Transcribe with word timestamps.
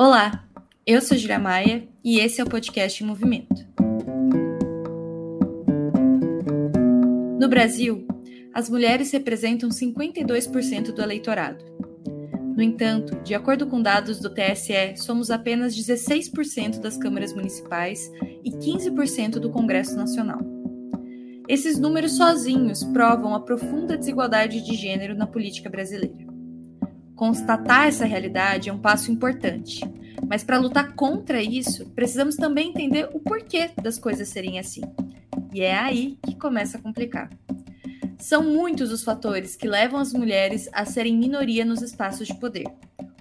Olá, 0.00 0.44
eu 0.86 1.02
sou 1.02 1.18
Julia 1.18 1.40
Maia 1.40 1.88
e 2.04 2.20
esse 2.20 2.40
é 2.40 2.44
o 2.44 2.48
podcast 2.48 3.02
em 3.02 3.06
Movimento. 3.08 3.66
No 7.36 7.48
Brasil, 7.48 8.06
as 8.54 8.70
mulheres 8.70 9.10
representam 9.10 9.70
52% 9.70 10.92
do 10.92 11.02
eleitorado. 11.02 11.64
No 12.54 12.62
entanto, 12.62 13.16
de 13.24 13.34
acordo 13.34 13.66
com 13.66 13.82
dados 13.82 14.20
do 14.20 14.30
TSE, 14.30 14.96
somos 14.98 15.32
apenas 15.32 15.74
16% 15.74 16.78
das 16.78 16.96
câmaras 16.96 17.32
municipais 17.32 18.08
e 18.44 18.52
15% 18.52 19.40
do 19.40 19.50
Congresso 19.50 19.96
Nacional. 19.96 20.38
Esses 21.48 21.76
números 21.76 22.16
sozinhos 22.16 22.84
provam 22.84 23.34
a 23.34 23.40
profunda 23.40 23.98
desigualdade 23.98 24.64
de 24.64 24.76
gênero 24.76 25.16
na 25.16 25.26
política 25.26 25.68
brasileira. 25.68 26.27
Constatar 27.18 27.88
essa 27.88 28.04
realidade 28.04 28.68
é 28.68 28.72
um 28.72 28.78
passo 28.78 29.10
importante, 29.10 29.80
mas 30.28 30.44
para 30.44 30.56
lutar 30.56 30.94
contra 30.94 31.42
isso, 31.42 31.90
precisamos 31.90 32.36
também 32.36 32.68
entender 32.68 33.10
o 33.12 33.18
porquê 33.18 33.72
das 33.82 33.98
coisas 33.98 34.28
serem 34.28 34.60
assim. 34.60 34.82
E 35.52 35.60
é 35.60 35.76
aí 35.76 36.16
que 36.24 36.36
começa 36.36 36.78
a 36.78 36.80
complicar. 36.80 37.28
São 38.20 38.44
muitos 38.44 38.92
os 38.92 39.02
fatores 39.02 39.56
que 39.56 39.66
levam 39.66 39.98
as 39.98 40.12
mulheres 40.12 40.68
a 40.72 40.84
serem 40.84 41.18
minoria 41.18 41.64
nos 41.64 41.82
espaços 41.82 42.28
de 42.28 42.36
poder. 42.36 42.66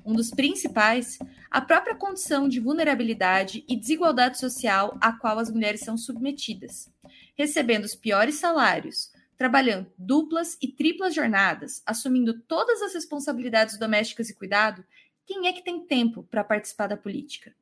Um 0.06 0.14
dos 0.14 0.30
principais, 0.30 1.18
a 1.50 1.60
própria 1.60 1.96
condição 1.96 2.48
de 2.48 2.60
vulnerabilidade 2.60 3.66
e 3.68 3.76
desigualdade 3.76 4.38
social 4.38 4.96
a 5.02 5.12
qual 5.12 5.40
as 5.40 5.50
mulheres 5.50 5.80
são 5.80 5.98
submetidas, 5.98 6.88
recebendo 7.36 7.86
os 7.86 7.96
piores 7.96 8.36
salários, 8.36 9.10
trabalhando 9.38 9.92
duplas 9.98 10.58
e 10.62 10.68
triplas 10.68 11.14
jornadas, 11.14 11.82
assumindo 11.86 12.40
todas 12.40 12.82
as 12.82 12.94
responsabilidades 12.94 13.78
domésticas 13.78 14.30
e 14.30 14.34
cuidado, 14.34 14.84
quem 15.26 15.48
é 15.48 15.54
que 15.54 15.64
tem 15.64 15.80
tempo 15.80 16.24
para 16.24 16.44
participar 16.44 16.88
da 16.88 16.98
política? 16.98 17.54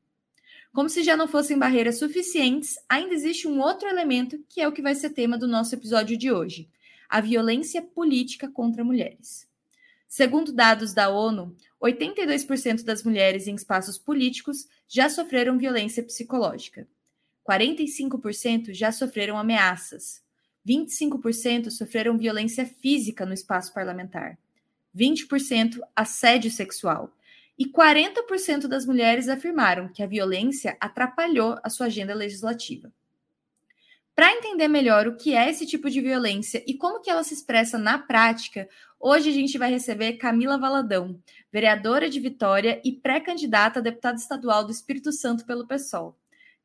Como 0.72 0.88
se 0.88 1.02
já 1.02 1.16
não 1.16 1.26
fossem 1.26 1.58
barreiras 1.58 1.98
suficientes, 1.98 2.78
ainda 2.88 3.14
existe 3.14 3.48
um 3.48 3.60
outro 3.60 3.88
elemento 3.88 4.42
que 4.48 4.60
é 4.60 4.68
o 4.68 4.72
que 4.72 4.82
vai 4.82 4.94
ser 4.94 5.10
tema 5.10 5.38
do 5.38 5.48
nosso 5.48 5.74
episódio 5.74 6.16
de 6.16 6.30
hoje: 6.30 6.68
a 7.08 7.20
violência 7.20 7.82
política 7.82 8.48
contra 8.48 8.84
mulheres. 8.84 9.48
Segundo 10.08 10.52
dados 10.52 10.94
da 10.94 11.08
ONU, 11.08 11.54
82% 11.82 12.84
das 12.84 13.02
mulheres 13.02 13.46
em 13.46 13.54
espaços 13.54 13.98
políticos 13.98 14.68
já 14.88 15.08
sofreram 15.08 15.58
violência 15.58 16.02
psicológica. 16.02 16.86
45% 17.48 18.72
já 18.72 18.90
sofreram 18.92 19.38
ameaças. 19.38 20.22
25% 20.66 21.70
sofreram 21.70 22.18
violência 22.18 22.66
física 22.66 23.24
no 23.24 23.32
espaço 23.32 23.72
parlamentar, 23.72 24.36
20% 24.94 25.78
assédio 25.94 26.50
sexual 26.50 27.12
e 27.58 27.66
40% 27.66 28.66
das 28.66 28.84
mulheres 28.84 29.28
afirmaram 29.28 29.88
que 29.88 30.02
a 30.02 30.06
violência 30.06 30.76
atrapalhou 30.80 31.58
a 31.62 31.70
sua 31.70 31.86
agenda 31.86 32.14
legislativa. 32.14 32.92
Para 34.14 34.32
entender 34.32 34.66
melhor 34.66 35.06
o 35.06 35.16
que 35.16 35.34
é 35.34 35.50
esse 35.50 35.66
tipo 35.66 35.90
de 35.90 36.00
violência 36.00 36.64
e 36.66 36.74
como 36.74 37.00
que 37.00 37.10
ela 37.10 37.22
se 37.22 37.34
expressa 37.34 37.76
na 37.76 37.98
prática, 37.98 38.66
hoje 38.98 39.28
a 39.28 39.32
gente 39.32 39.58
vai 39.58 39.70
receber 39.70 40.14
Camila 40.14 40.58
Valadão, 40.58 41.20
vereadora 41.52 42.08
de 42.08 42.18
Vitória 42.18 42.80
e 42.82 42.92
pré-candidata 42.92 43.78
a 43.78 43.82
deputada 43.82 44.16
estadual 44.16 44.64
do 44.64 44.72
Espírito 44.72 45.12
Santo 45.12 45.44
pelo 45.44 45.66
PSOL. 45.66 46.16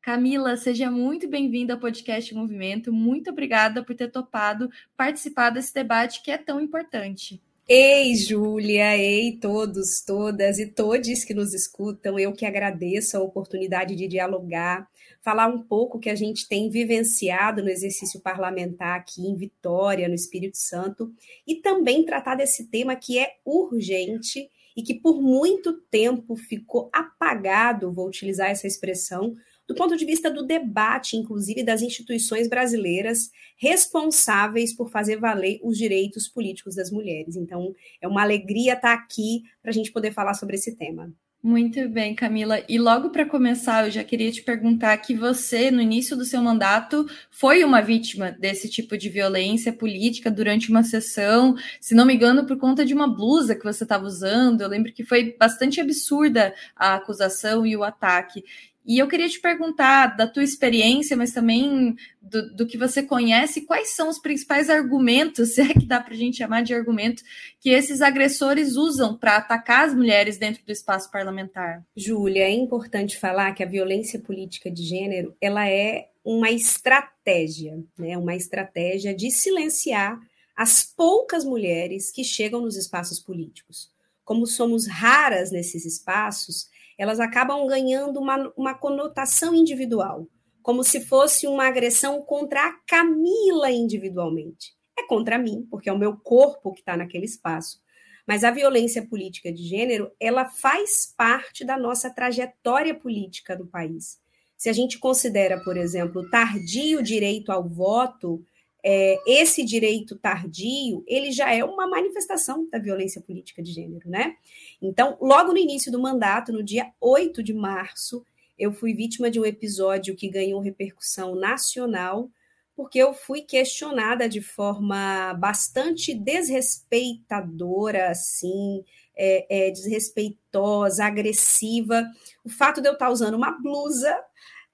Camila, 0.02 0.56
seja 0.56 0.90
muito 0.90 1.28
bem-vinda 1.28 1.74
ao 1.74 1.78
podcast 1.78 2.34
Movimento. 2.34 2.92
Muito 2.92 3.30
obrigada 3.30 3.84
por 3.84 3.94
ter 3.94 4.10
topado 4.10 4.68
participar 4.96 5.50
desse 5.50 5.72
debate 5.72 6.20
que 6.24 6.30
é 6.32 6.36
tão 6.36 6.60
importante. 6.60 7.40
Ei, 7.68 8.16
Júlia, 8.16 8.98
ei, 8.98 9.38
todos, 9.40 10.02
todas 10.04 10.58
e 10.58 10.66
todes 10.66 11.24
que 11.24 11.32
nos 11.32 11.54
escutam. 11.54 12.18
Eu 12.18 12.32
que 12.32 12.44
agradeço 12.44 13.16
a 13.16 13.22
oportunidade 13.22 13.94
de 13.94 14.08
dialogar, 14.08 14.88
falar 15.22 15.46
um 15.46 15.62
pouco 15.62 16.00
que 16.00 16.10
a 16.10 16.16
gente 16.16 16.48
tem 16.48 16.68
vivenciado 16.68 17.62
no 17.62 17.70
exercício 17.70 18.20
parlamentar 18.20 18.98
aqui 18.98 19.22
em 19.22 19.36
Vitória, 19.36 20.08
no 20.08 20.16
Espírito 20.16 20.56
Santo, 20.56 21.14
e 21.46 21.54
também 21.54 22.04
tratar 22.04 22.34
desse 22.34 22.66
tema 22.66 22.96
que 22.96 23.20
é 23.20 23.36
urgente 23.44 24.50
e 24.76 24.82
que 24.82 24.94
por 24.94 25.22
muito 25.22 25.74
tempo 25.90 26.34
ficou 26.34 26.90
apagado, 26.92 27.92
vou 27.92 28.08
utilizar 28.08 28.50
essa 28.50 28.66
expressão, 28.66 29.36
do 29.72 29.74
ponto 29.74 29.96
de 29.96 30.04
vista 30.04 30.30
do 30.30 30.42
debate, 30.42 31.16
inclusive 31.16 31.62
das 31.62 31.80
instituições 31.80 32.46
brasileiras 32.46 33.30
responsáveis 33.56 34.74
por 34.74 34.90
fazer 34.90 35.16
valer 35.16 35.58
os 35.62 35.78
direitos 35.78 36.28
políticos 36.28 36.74
das 36.74 36.90
mulheres. 36.90 37.36
Então, 37.36 37.74
é 38.00 38.06
uma 38.06 38.20
alegria 38.20 38.74
estar 38.74 38.92
aqui 38.92 39.42
para 39.62 39.70
a 39.70 39.74
gente 39.74 39.90
poder 39.90 40.12
falar 40.12 40.34
sobre 40.34 40.56
esse 40.56 40.76
tema. 40.76 41.10
Muito 41.42 41.88
bem, 41.88 42.14
Camila. 42.14 42.62
E 42.68 42.78
logo 42.78 43.10
para 43.10 43.26
começar, 43.26 43.84
eu 43.84 43.90
já 43.90 44.04
queria 44.04 44.30
te 44.30 44.42
perguntar 44.42 44.96
que 44.98 45.12
você, 45.12 45.72
no 45.72 45.80
início 45.80 46.16
do 46.16 46.24
seu 46.24 46.40
mandato, 46.40 47.04
foi 47.32 47.64
uma 47.64 47.80
vítima 47.80 48.30
desse 48.30 48.68
tipo 48.68 48.96
de 48.96 49.08
violência 49.08 49.72
política 49.72 50.30
durante 50.30 50.70
uma 50.70 50.84
sessão, 50.84 51.56
se 51.80 51.96
não 51.96 52.06
me 52.06 52.14
engano, 52.14 52.46
por 52.46 52.56
conta 52.58 52.84
de 52.84 52.94
uma 52.94 53.08
blusa 53.08 53.56
que 53.56 53.64
você 53.64 53.82
estava 53.82 54.04
usando. 54.04 54.60
Eu 54.60 54.68
lembro 54.68 54.92
que 54.92 55.02
foi 55.02 55.36
bastante 55.36 55.80
absurda 55.80 56.54
a 56.76 56.94
acusação 56.94 57.66
e 57.66 57.76
o 57.76 57.82
ataque. 57.82 58.44
E 58.84 58.98
eu 58.98 59.06
queria 59.06 59.28
te 59.28 59.40
perguntar 59.40 60.16
da 60.16 60.26
tua 60.26 60.42
experiência, 60.42 61.16
mas 61.16 61.32
também 61.32 61.94
do, 62.20 62.54
do, 62.54 62.66
que 62.66 62.76
você 62.76 63.02
conhece, 63.02 63.60
quais 63.60 63.90
são 63.90 64.08
os 64.08 64.18
principais 64.18 64.68
argumentos, 64.68 65.54
se 65.54 65.60
é 65.60 65.72
que 65.72 65.86
dá 65.86 66.00
para 66.00 66.14
a 66.14 66.16
gente 66.16 66.38
chamar 66.38 66.62
de 66.62 66.74
argumento, 66.74 67.22
que 67.60 67.70
esses 67.70 68.02
agressores 68.02 68.76
usam 68.76 69.16
para 69.16 69.36
atacar 69.36 69.86
as 69.86 69.94
mulheres 69.94 70.36
dentro 70.36 70.64
do 70.64 70.72
espaço 70.72 71.10
parlamentar? 71.10 71.84
Júlia, 71.96 72.44
é 72.44 72.50
importante 72.50 73.16
falar 73.16 73.52
que 73.52 73.62
a 73.62 73.68
violência 73.68 74.18
política 74.18 74.70
de 74.70 74.82
gênero 74.82 75.36
ela 75.40 75.68
é 75.68 76.08
uma 76.24 76.50
estratégia, 76.50 77.82
né? 77.98 78.16
uma 78.16 78.34
estratégia 78.34 79.14
de 79.14 79.30
silenciar 79.30 80.18
as 80.56 80.82
poucas 80.84 81.44
mulheres 81.44 82.10
que 82.10 82.24
chegam 82.24 82.60
nos 82.60 82.76
espaços 82.76 83.18
políticos. 83.18 83.90
Como 84.24 84.46
somos 84.46 84.86
raras 84.86 85.50
nesses 85.50 85.84
espaços, 85.84 86.68
elas 86.98 87.20
acabam 87.20 87.66
ganhando 87.66 88.20
uma, 88.20 88.52
uma 88.56 88.74
conotação 88.74 89.54
individual, 89.54 90.26
como 90.62 90.84
se 90.84 91.00
fosse 91.04 91.46
uma 91.46 91.66
agressão 91.66 92.22
contra 92.22 92.66
a 92.66 92.72
Camila 92.86 93.70
individualmente. 93.70 94.74
É 94.98 95.06
contra 95.06 95.38
mim, 95.38 95.66
porque 95.70 95.88
é 95.88 95.92
o 95.92 95.98
meu 95.98 96.16
corpo 96.16 96.72
que 96.72 96.80
está 96.80 96.96
naquele 96.96 97.24
espaço. 97.24 97.80
Mas 98.26 98.44
a 98.44 98.50
violência 98.50 99.04
política 99.06 99.52
de 99.52 99.64
gênero, 99.64 100.10
ela 100.20 100.44
faz 100.44 101.12
parte 101.16 101.64
da 101.64 101.76
nossa 101.76 102.08
trajetória 102.10 102.94
política 102.94 103.56
no 103.56 103.66
país. 103.66 104.20
Se 104.56 104.68
a 104.68 104.72
gente 104.72 104.98
considera, 104.98 105.58
por 105.64 105.76
exemplo, 105.76 106.28
tardio 106.30 107.02
direito 107.02 107.50
ao 107.50 107.68
voto, 107.68 108.44
é, 108.84 109.16
esse 109.26 109.64
direito 109.64 110.16
tardio, 110.16 111.04
ele 111.06 111.30
já 111.30 111.52
é 111.52 111.64
uma 111.64 111.86
manifestação 111.86 112.68
da 112.70 112.78
violência 112.78 113.20
política 113.20 113.62
de 113.62 113.72
gênero, 113.72 114.08
né? 114.08 114.36
Então, 114.82 115.16
logo 115.20 115.52
no 115.52 115.58
início 115.58 115.92
do 115.92 116.02
mandato, 116.02 116.52
no 116.52 116.62
dia 116.62 116.92
8 117.00 117.40
de 117.40 117.54
março, 117.54 118.26
eu 118.58 118.72
fui 118.72 118.92
vítima 118.92 119.30
de 119.30 119.38
um 119.38 119.44
episódio 119.44 120.16
que 120.16 120.28
ganhou 120.28 120.60
repercussão 120.60 121.36
nacional, 121.36 122.28
porque 122.74 122.98
eu 122.98 123.14
fui 123.14 123.42
questionada 123.42 124.28
de 124.28 124.40
forma 124.40 125.34
bastante 125.34 126.12
desrespeitadora, 126.12 128.10
assim, 128.10 128.84
é, 129.16 129.68
é, 129.68 129.70
desrespeitosa, 129.70 131.04
agressiva. 131.04 132.04
O 132.44 132.48
fato 132.48 132.80
de 132.80 132.88
eu 132.88 132.94
estar 132.94 133.10
usando 133.10 133.34
uma 133.34 133.52
blusa 133.52 134.18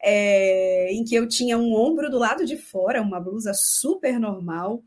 é, 0.01 0.91
em 0.93 1.05
que 1.05 1.15
eu 1.15 1.29
tinha 1.29 1.59
um 1.59 1.75
ombro 1.75 2.11
do 2.11 2.19
lado 2.19 2.47
de 2.47 2.57
fora, 2.57 3.03
uma 3.03 3.21
blusa 3.21 3.53
super 3.55 4.19
normal, 4.19 4.83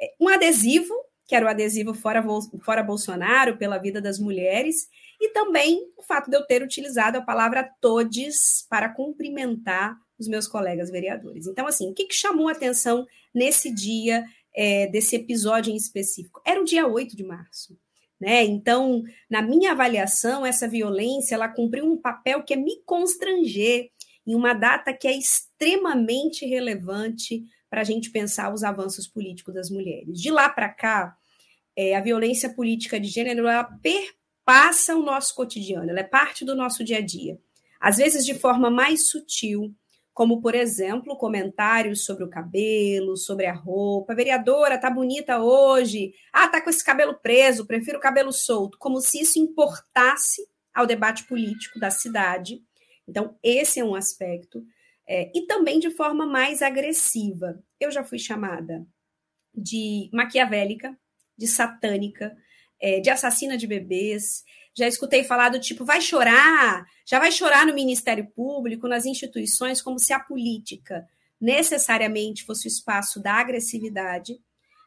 é, 0.00 0.14
um 0.18 0.28
adesivo, 0.28 0.94
que 1.28 1.36
era 1.36 1.44
o 1.44 1.48
adesivo 1.48 1.92
fora, 1.92 2.24
fora 2.64 2.82
Bolsonaro, 2.82 3.58
pela 3.58 3.76
vida 3.76 4.00
das 4.00 4.18
mulheres, 4.18 4.88
e 5.20 5.28
também 5.28 5.92
o 5.98 6.02
fato 6.02 6.30
de 6.30 6.36
eu 6.36 6.46
ter 6.46 6.62
utilizado 6.62 7.18
a 7.18 7.22
palavra 7.22 7.70
todes 7.82 8.66
para 8.70 8.88
cumprimentar 8.88 9.94
os 10.18 10.26
meus 10.26 10.48
colegas 10.48 10.90
vereadores. 10.90 11.46
Então, 11.46 11.66
assim, 11.66 11.90
o 11.90 11.94
que, 11.94 12.06
que 12.06 12.14
chamou 12.14 12.48
a 12.48 12.52
atenção 12.52 13.06
nesse 13.34 13.70
dia, 13.70 14.24
é, 14.56 14.86
desse 14.86 15.16
episódio 15.16 15.70
em 15.70 15.76
específico? 15.76 16.40
Era 16.46 16.62
o 16.62 16.64
dia 16.64 16.86
8 16.86 17.14
de 17.14 17.24
março. 17.24 17.78
Né? 18.18 18.44
Então, 18.44 19.02
na 19.30 19.42
minha 19.42 19.72
avaliação, 19.72 20.46
essa 20.46 20.66
violência 20.66 21.34
ela 21.34 21.48
cumpriu 21.48 21.84
um 21.84 22.00
papel 22.00 22.42
que 22.42 22.54
é 22.54 22.56
me 22.56 22.82
constranger, 22.86 23.90
em 24.26 24.34
uma 24.34 24.54
data 24.54 24.94
que 24.94 25.06
é 25.06 25.16
extremamente 25.16 26.46
relevante 26.46 27.44
para 27.70 27.82
a 27.82 27.84
gente 27.84 28.10
pensar 28.10 28.52
os 28.52 28.62
avanços 28.62 29.06
políticos 29.06 29.54
das 29.54 29.70
mulheres. 29.70 30.20
De 30.20 30.30
lá 30.30 30.48
para 30.48 30.68
cá, 30.68 31.16
é, 31.76 31.94
a 31.94 32.00
violência 32.00 32.52
política 32.52 32.98
de 32.98 33.08
gênero 33.08 33.46
ela 33.46 33.64
perpassa 33.64 34.96
o 34.96 35.02
nosso 35.02 35.34
cotidiano, 35.34 35.90
ela 35.90 36.00
é 36.00 36.04
parte 36.04 36.44
do 36.44 36.56
nosso 36.56 36.82
dia 36.82 36.98
a 36.98 37.02
dia. 37.02 37.38
Às 37.80 37.98
vezes 37.98 38.24
de 38.24 38.34
forma 38.34 38.70
mais 38.70 39.08
sutil, 39.08 39.74
como, 40.18 40.40
por 40.40 40.52
exemplo, 40.52 41.16
comentários 41.16 42.04
sobre 42.04 42.24
o 42.24 42.28
cabelo, 42.28 43.16
sobre 43.16 43.46
a 43.46 43.52
roupa. 43.52 44.16
Vereadora 44.16 44.76
tá 44.76 44.90
bonita 44.90 45.38
hoje. 45.38 46.12
Ah, 46.32 46.48
tá 46.48 46.60
com 46.60 46.68
esse 46.68 46.84
cabelo 46.84 47.14
preso, 47.14 47.64
prefiro 47.64 47.98
o 47.98 48.00
cabelo 48.00 48.32
solto. 48.32 48.76
Como 48.80 49.00
se 49.00 49.20
isso 49.20 49.38
importasse 49.38 50.42
ao 50.74 50.86
debate 50.86 51.22
político 51.28 51.78
da 51.78 51.92
cidade. 51.92 52.60
Então, 53.06 53.36
esse 53.44 53.78
é 53.78 53.84
um 53.84 53.94
aspecto. 53.94 54.60
É, 55.08 55.32
e 55.34 55.46
também 55.46 55.78
de 55.78 55.90
forma 55.90 56.26
mais 56.26 56.60
agressiva. 56.60 57.62
Eu 57.80 57.90
já 57.90 58.04
fui 58.04 58.18
chamada 58.18 58.86
de 59.54 60.10
maquiavélica, 60.12 60.96
de 61.36 61.46
satânica, 61.46 62.36
é, 62.78 63.00
de 63.00 63.08
assassina 63.08 63.56
de 63.56 63.66
bebês. 63.66 64.44
Já 64.76 64.86
escutei 64.86 65.24
falar 65.24 65.48
do 65.48 65.58
tipo, 65.58 65.84
vai 65.84 66.02
chorar, 66.02 66.84
já 67.06 67.18
vai 67.18 67.32
chorar 67.32 67.66
no 67.66 67.74
Ministério 67.74 68.26
Público, 68.36 68.86
nas 68.86 69.06
instituições, 69.06 69.80
como 69.80 69.98
se 69.98 70.12
a 70.12 70.20
política 70.20 71.08
necessariamente 71.40 72.44
fosse 72.44 72.66
o 72.66 72.68
espaço 72.68 73.20
da 73.22 73.34
agressividade. 73.34 74.38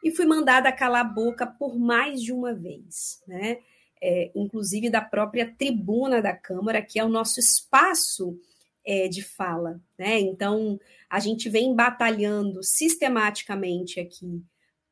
E 0.04 0.10
fui 0.10 0.24
mandada 0.24 0.72
calar 0.72 1.00
a 1.00 1.08
boca 1.08 1.46
por 1.46 1.78
mais 1.78 2.22
de 2.22 2.32
uma 2.32 2.54
vez, 2.54 3.20
né? 3.26 3.58
É, 4.04 4.32
inclusive 4.34 4.90
da 4.90 5.00
própria 5.00 5.52
tribuna 5.56 6.20
da 6.20 6.34
Câmara, 6.34 6.82
que 6.82 6.98
é 6.98 7.04
o 7.04 7.08
nosso 7.08 7.38
espaço 7.38 8.36
é, 8.84 9.08
de 9.08 9.22
fala. 9.22 9.80
Né? 9.98 10.20
Então, 10.20 10.78
a 11.08 11.20
gente 11.20 11.48
vem 11.48 11.74
batalhando 11.74 12.62
sistematicamente 12.62 14.00
aqui 14.00 14.42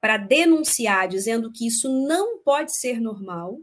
para 0.01 0.17
denunciar, 0.17 1.09
dizendo 1.09 1.53
que 1.53 1.67
isso 1.67 1.89
não 2.07 2.39
pode 2.39 2.75
ser 2.75 3.01
normal, 3.01 3.59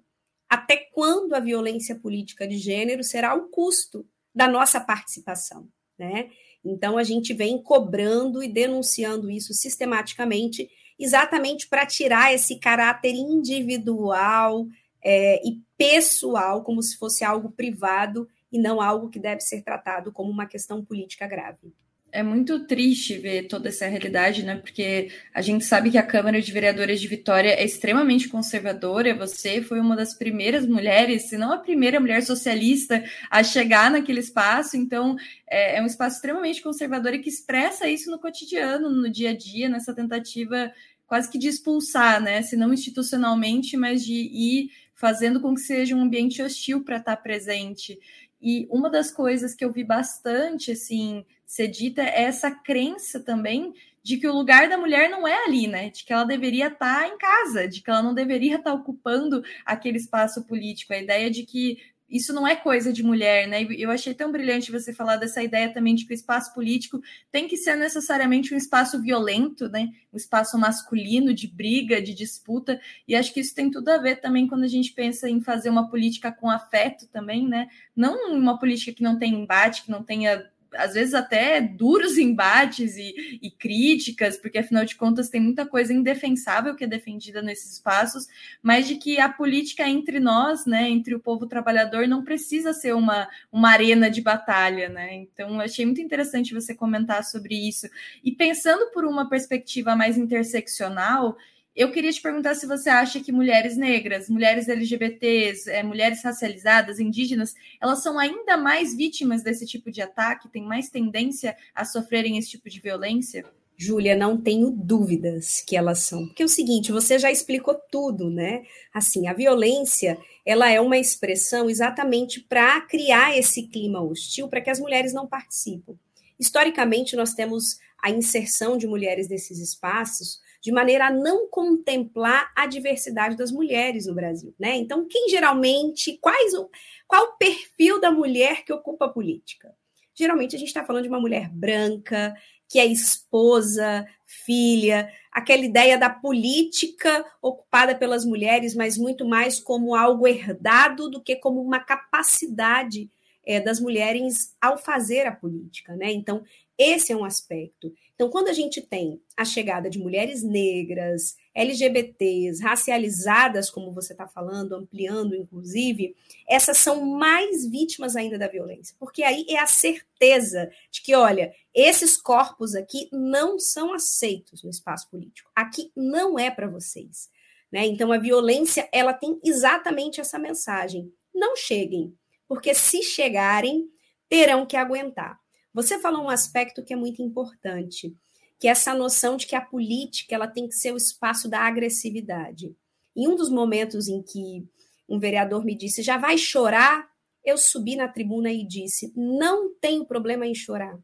até 0.49 0.77
quando 0.93 1.33
a 1.33 1.39
violência 1.39 1.95
política 1.95 2.47
de 2.47 2.57
gênero 2.57 3.03
será 3.03 3.35
o 3.35 3.49
custo 3.49 4.07
da 4.33 4.47
nossa 4.47 4.79
participação. 4.79 5.67
Né? 5.97 6.29
Então, 6.63 6.97
a 6.97 7.03
gente 7.03 7.33
vem 7.33 7.61
cobrando 7.61 8.43
e 8.43 8.47
denunciando 8.47 9.31
isso 9.31 9.53
sistematicamente, 9.53 10.69
exatamente 10.99 11.67
para 11.67 11.85
tirar 11.85 12.33
esse 12.33 12.59
caráter 12.59 13.13
individual 13.13 14.67
é, 15.03 15.41
e 15.47 15.61
pessoal, 15.77 16.63
como 16.63 16.81
se 16.81 16.97
fosse 16.97 17.23
algo 17.23 17.51
privado 17.51 18.27
e 18.51 18.59
não 18.59 18.81
algo 18.81 19.09
que 19.09 19.19
deve 19.19 19.41
ser 19.41 19.61
tratado 19.61 20.11
como 20.11 20.31
uma 20.31 20.45
questão 20.45 20.83
política 20.83 21.27
grave. 21.27 21.73
É 22.09 22.23
muito 22.23 22.65
triste 22.65 23.17
ver 23.17 23.47
toda 23.47 23.67
essa 23.67 23.85
realidade, 23.85 24.41
né? 24.41 24.55
Porque 24.55 25.11
a 25.33 25.41
gente 25.41 25.65
sabe 25.65 25.91
que 25.91 25.97
a 25.97 26.03
Câmara 26.03 26.41
de 26.41 26.51
Vereadores 26.53 27.01
de 27.01 27.07
Vitória 27.07 27.49
é 27.49 27.65
extremamente 27.65 28.29
conservadora. 28.29 29.13
Você 29.13 29.61
foi 29.61 29.79
uma 29.79 29.95
das 29.95 30.13
primeiras 30.13 30.65
mulheres, 30.65 31.23
se 31.23 31.37
não 31.37 31.51
a 31.51 31.57
primeira 31.57 31.99
mulher 31.99 32.23
socialista 32.23 33.03
a 33.29 33.43
chegar 33.43 33.91
naquele 33.91 34.21
espaço. 34.21 34.77
Então, 34.77 35.17
é, 35.49 35.77
é 35.77 35.81
um 35.81 35.85
espaço 35.85 36.15
extremamente 36.15 36.61
conservador 36.61 37.13
e 37.13 37.19
que 37.19 37.29
expressa 37.29 37.89
isso 37.89 38.09
no 38.09 38.19
cotidiano, 38.19 38.89
no 38.89 39.09
dia 39.11 39.31
a 39.31 39.37
dia, 39.37 39.67
nessa 39.67 39.93
tentativa 39.93 40.71
quase 41.05 41.29
que 41.29 41.37
de 41.37 41.49
expulsar, 41.49 42.21
né? 42.21 42.41
Se 42.41 42.55
não 42.55 42.73
institucionalmente, 42.73 43.75
mas 43.75 44.03
de 44.03 44.13
ir 44.13 44.71
fazendo 44.93 45.39
com 45.39 45.53
que 45.53 45.61
seja 45.61 45.95
um 45.95 46.01
ambiente 46.01 46.41
hostil 46.41 46.83
para 46.83 46.97
estar 46.97 47.17
presente. 47.17 47.99
E 48.41 48.67
uma 48.69 48.89
das 48.89 49.11
coisas 49.11 49.55
que 49.55 49.65
eu 49.65 49.71
vi 49.71 49.83
bastante, 49.83 50.71
assim, 50.71 51.25
ser 51.45 51.67
dita 51.67 52.01
é 52.01 52.23
essa 52.23 52.51
crença 52.51 53.19
também 53.19 53.73
de 54.03 54.17
que 54.17 54.27
o 54.27 54.33
lugar 54.33 54.69
da 54.69 54.77
mulher 54.77 55.09
não 55.09 55.27
é 55.27 55.45
ali, 55.45 55.67
né? 55.67 55.89
De 55.89 56.05
que 56.05 56.13
ela 56.13 56.23
deveria 56.23 56.67
estar 56.67 57.07
em 57.07 57.17
casa, 57.17 57.67
de 57.67 57.81
que 57.81 57.89
ela 57.89 58.01
não 58.01 58.13
deveria 58.13 58.55
estar 58.55 58.73
ocupando 58.73 59.43
aquele 59.65 59.97
espaço 59.97 60.45
político. 60.45 60.93
A 60.93 60.97
ideia 60.97 61.29
de 61.29 61.43
que 61.43 61.77
isso 62.09 62.33
não 62.33 62.47
é 62.47 62.55
coisa 62.55 62.93
de 62.93 63.03
mulher, 63.03 63.47
né? 63.47 63.63
Eu 63.63 63.91
achei 63.91 64.13
tão 64.13 64.31
brilhante 64.31 64.71
você 64.71 64.93
falar 64.93 65.17
dessa 65.17 65.43
ideia 65.43 65.71
também 65.73 65.93
de 65.93 66.05
que 66.05 66.13
o 66.13 66.15
espaço 66.15 66.53
político 66.53 67.01
tem 67.31 67.47
que 67.47 67.57
ser 67.57 67.75
necessariamente 67.75 68.53
um 68.53 68.57
espaço 68.57 69.01
violento, 69.01 69.67
né? 69.67 69.89
Um 70.13 70.17
espaço 70.17 70.57
masculino 70.57 71.33
de 71.33 71.47
briga, 71.47 72.01
de 72.01 72.13
disputa. 72.13 72.79
E 73.07 73.15
acho 73.15 73.33
que 73.33 73.41
isso 73.41 73.53
tem 73.53 73.69
tudo 73.69 73.89
a 73.89 73.97
ver 73.97 74.21
também 74.21 74.47
quando 74.47 74.63
a 74.63 74.69
gente 74.69 74.93
pensa 74.93 75.29
em 75.29 75.41
fazer 75.41 75.69
uma 75.69 75.89
política 75.89 76.31
com 76.31 76.49
afeto 76.49 77.07
também, 77.07 77.47
né? 77.47 77.67
Não 77.95 78.31
uma 78.31 78.57
política 78.57 78.93
que 78.93 79.03
não 79.03 79.19
tenha 79.19 79.37
embate, 79.37 79.83
que 79.83 79.91
não 79.91 80.03
tenha 80.03 80.49
às 80.73 80.93
vezes 80.93 81.13
até 81.13 81.61
duros 81.61 82.17
embates 82.17 82.97
e, 82.97 83.39
e, 83.41 83.51
críticas, 83.51 84.37
porque 84.37 84.57
afinal 84.57 84.85
de 84.85 84.95
contas 84.95 85.29
tem 85.29 85.41
muita 85.41 85.65
coisa 85.65 85.93
indefensável 85.93 86.75
que 86.75 86.83
é 86.83 86.87
defendida 86.87 87.41
nesses 87.41 87.73
espaços, 87.73 88.27
mas 88.61 88.87
de 88.87 88.95
que 88.95 89.19
a 89.19 89.29
política 89.29 89.87
entre 89.87 90.19
nós, 90.19 90.65
né, 90.65 90.89
entre 90.89 91.15
o 91.15 91.19
povo 91.19 91.47
trabalhador, 91.47 92.07
não 92.07 92.23
precisa 92.23 92.73
ser 92.73 92.93
uma, 92.93 93.27
uma 93.51 93.69
arena 93.69 94.09
de 94.09 94.21
batalha, 94.21 94.89
né? 94.89 95.15
Então 95.15 95.59
achei 95.59 95.85
muito 95.85 96.01
interessante 96.01 96.53
você 96.53 96.73
comentar 96.73 97.23
sobre 97.23 97.55
isso. 97.55 97.87
E 98.23 98.31
pensando 98.31 98.91
por 98.91 99.05
uma 99.05 99.29
perspectiva 99.29 99.95
mais 99.95 100.17
interseccional, 100.17 101.37
eu 101.77 101.91
queria 101.91 102.11
te 102.11 102.19
perguntar 102.19 102.55
se 102.55 102.65
você 102.65 102.89
acha 102.89 103.19
que 103.19 103.31
mulheres 103.31 103.77
negras, 103.77 104.27
mulheres 104.27 104.67
LGBTs, 104.67 105.69
é, 105.69 105.83
mulheres 105.83 106.23
racializadas, 106.23 106.99
indígenas, 106.99 107.53
elas 107.79 108.01
são 108.01 108.17
ainda 108.17 108.57
mais 108.57 108.95
vítimas 108.95 109.43
desse 109.43 109.63
tipo 109.63 109.91
de 109.91 110.01
ataque, 110.01 110.49
têm 110.49 110.63
mais 110.63 110.89
tendência 110.89 111.55
a 111.75 111.85
sofrerem 111.85 112.35
esse 112.35 112.49
tipo 112.49 112.67
de 112.67 112.79
violência? 112.79 113.45
Júlia, 113.77 114.15
não 114.15 114.41
tenho 114.41 114.71
dúvidas 114.71 115.63
que 115.67 115.77
elas 115.77 115.99
são. 115.99 116.25
Porque 116.25 116.41
é 116.41 116.45
o 116.45 116.49
seguinte, 116.49 116.91
você 116.91 117.19
já 117.19 117.31
explicou 117.31 117.75
tudo, 117.91 118.27
né? 118.27 118.63
Assim, 118.91 119.27
a 119.27 119.33
violência, 119.33 120.17
ela 120.43 120.71
é 120.71 120.81
uma 120.81 120.97
expressão 120.97 121.69
exatamente 121.69 122.39
para 122.39 122.81
criar 122.81 123.37
esse 123.37 123.67
clima 123.67 124.01
hostil 124.01 124.47
para 124.47 124.61
que 124.61 124.71
as 124.71 124.79
mulheres 124.79 125.13
não 125.13 125.27
participem. 125.27 125.95
Historicamente, 126.39 127.15
nós 127.15 127.35
temos 127.35 127.77
a 128.01 128.09
inserção 128.09 128.79
de 128.79 128.87
mulheres 128.87 129.29
nesses 129.29 129.59
espaços 129.59 130.39
de 130.67 130.71
maneira 130.73 131.07
a 131.07 131.09
não 131.09 131.47
contemplar 131.47 132.51
a 132.53 132.67
diversidade 132.67 133.37
das 133.37 133.53
mulheres 133.53 134.05
no 134.05 134.13
Brasil, 134.13 134.53
né? 134.59 134.75
Então, 134.75 135.07
quem 135.07 135.29
geralmente, 135.29 136.17
quais 136.17 136.53
o, 136.53 136.69
qual 137.07 137.23
o 137.23 137.37
perfil 137.37 138.01
da 138.01 138.11
mulher 138.11 138.65
que 138.65 138.73
ocupa 138.73 139.05
a 139.05 139.09
política? 139.09 139.73
Geralmente 140.13 140.57
a 140.57 140.59
gente 140.59 140.67
está 140.67 140.83
falando 140.83 141.03
de 141.03 141.07
uma 141.07 141.21
mulher 141.21 141.47
branca, 141.47 142.35
que 142.67 142.79
é 142.79 142.85
esposa, 142.85 144.05
filha, 144.25 145.09
aquela 145.31 145.63
ideia 145.63 145.97
da 145.97 146.09
política 146.09 147.25
ocupada 147.41 147.95
pelas 147.95 148.25
mulheres, 148.25 148.75
mas 148.75 148.97
muito 148.97 149.25
mais 149.25 149.61
como 149.61 149.95
algo 149.95 150.27
herdado 150.27 151.09
do 151.09 151.23
que 151.23 151.37
como 151.37 151.61
uma 151.61 151.79
capacidade 151.79 153.09
é, 153.47 153.61
das 153.61 153.79
mulheres 153.79 154.53
ao 154.61 154.77
fazer 154.77 155.25
a 155.25 155.31
política, 155.31 155.95
né? 155.95 156.11
Então, 156.11 156.43
esse 156.77 157.13
é 157.13 157.15
um 157.15 157.23
aspecto. 157.23 157.91
Então, 158.13 158.29
quando 158.29 158.49
a 158.49 158.53
gente 158.53 158.81
tem 158.81 159.21
a 159.37 159.45
chegada 159.45 159.89
de 159.89 159.97
mulheres 159.97 160.43
negras, 160.43 161.35
LGBTs, 161.55 162.61
racializadas, 162.61 163.69
como 163.69 163.93
você 163.93 164.11
está 164.11 164.27
falando, 164.27 164.75
ampliando, 164.75 165.33
inclusive, 165.33 166.13
essas 166.47 166.77
são 166.77 167.05
mais 167.05 167.65
vítimas 167.65 168.17
ainda 168.17 168.37
da 168.37 168.49
violência, 168.49 168.95
porque 168.99 169.23
aí 169.23 169.45
é 169.49 169.59
a 169.59 169.65
certeza 169.65 170.69
de 170.91 171.01
que, 171.01 171.15
olha, 171.15 171.53
esses 171.73 172.17
corpos 172.17 172.75
aqui 172.75 173.07
não 173.13 173.57
são 173.57 173.93
aceitos 173.93 174.61
no 174.61 174.69
espaço 174.69 175.09
político. 175.09 175.49
Aqui 175.55 175.89
não 175.95 176.37
é 176.37 176.51
para 176.51 176.67
vocês. 176.67 177.29
Né? 177.71 177.85
Então, 177.85 178.11
a 178.11 178.17
violência 178.17 178.89
ela 178.91 179.13
tem 179.13 179.39
exatamente 179.41 180.19
essa 180.19 180.37
mensagem. 180.37 181.11
Não 181.33 181.55
cheguem, 181.55 182.13
porque 182.47 182.73
se 182.73 183.03
chegarem, 183.03 183.89
terão 184.29 184.65
que 184.65 184.77
aguentar. 184.77 185.39
Você 185.73 185.99
falou 185.99 186.23
um 186.23 186.29
aspecto 186.29 186.83
que 186.83 186.93
é 186.93 186.95
muito 186.95 187.21
importante, 187.21 188.15
que 188.59 188.67
é 188.67 188.71
essa 188.71 188.93
noção 188.93 189.37
de 189.37 189.45
que 189.45 189.55
a 189.55 189.61
política 189.61 190.33
ela 190.33 190.47
tem 190.47 190.67
que 190.67 190.75
ser 190.75 190.91
o 190.91 190.97
espaço 190.97 191.49
da 191.49 191.59
agressividade. 191.61 192.75
Em 193.15 193.27
um 193.27 193.35
dos 193.35 193.49
momentos 193.49 194.07
em 194.07 194.21
que 194.21 194.65
um 195.07 195.19
vereador 195.19 195.63
me 195.63 195.75
disse, 195.75 196.01
já 196.01 196.17
vai 196.17 196.37
chorar, 196.37 197.07
eu 197.43 197.57
subi 197.57 197.95
na 197.95 198.07
tribuna 198.07 198.51
e 198.51 198.65
disse, 198.65 199.13
não 199.15 199.73
tenho 199.79 200.05
problema 200.05 200.45
em 200.45 200.53
chorar, 200.53 200.97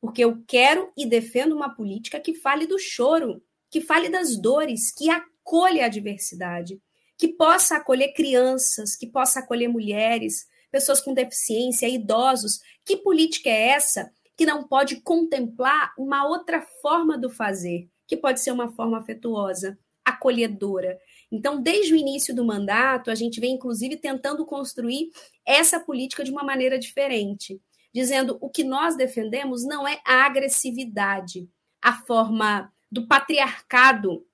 porque 0.00 0.24
eu 0.24 0.42
quero 0.46 0.90
e 0.96 1.04
defendo 1.04 1.54
uma 1.54 1.74
política 1.74 2.18
que 2.18 2.34
fale 2.34 2.66
do 2.66 2.78
choro, 2.78 3.42
que 3.70 3.80
fale 3.80 4.08
das 4.08 4.36
dores, 4.36 4.92
que 4.92 5.10
acolha 5.10 5.86
a 5.86 5.88
diversidade, 5.88 6.80
que 7.18 7.28
possa 7.28 7.76
acolher 7.76 8.12
crianças, 8.14 8.96
que 8.96 9.06
possa 9.06 9.40
acolher 9.40 9.68
mulheres, 9.68 10.46
pessoas 10.72 11.00
com 11.00 11.14
deficiência, 11.14 11.86
idosos. 11.86 12.60
Que 12.84 12.96
política 12.96 13.50
é 13.50 13.68
essa 13.68 14.10
que 14.36 14.46
não 14.46 14.64
pode 14.64 14.96
contemplar 15.02 15.92
uma 15.98 16.26
outra 16.26 16.62
forma 16.80 17.16
do 17.18 17.30
fazer, 17.30 17.88
que 18.08 18.16
pode 18.16 18.40
ser 18.40 18.50
uma 18.50 18.72
forma 18.72 18.98
afetuosa, 18.98 19.78
acolhedora? 20.04 20.98
Então, 21.30 21.62
desde 21.62 21.94
o 21.94 21.96
início 21.96 22.34
do 22.34 22.44
mandato, 22.44 23.10
a 23.10 23.14
gente 23.14 23.38
vem, 23.38 23.54
inclusive, 23.54 23.96
tentando 23.96 24.44
construir 24.44 25.10
essa 25.46 25.78
política 25.78 26.24
de 26.24 26.30
uma 26.30 26.42
maneira 26.42 26.78
diferente, 26.78 27.60
dizendo 27.94 28.38
o 28.40 28.50
que 28.50 28.64
nós 28.64 28.96
defendemos 28.96 29.64
não 29.64 29.86
é 29.86 30.00
a 30.04 30.24
agressividade, 30.24 31.48
a 31.80 31.92
forma 31.92 32.72
do 32.90 33.06
patriarcado 33.06 34.26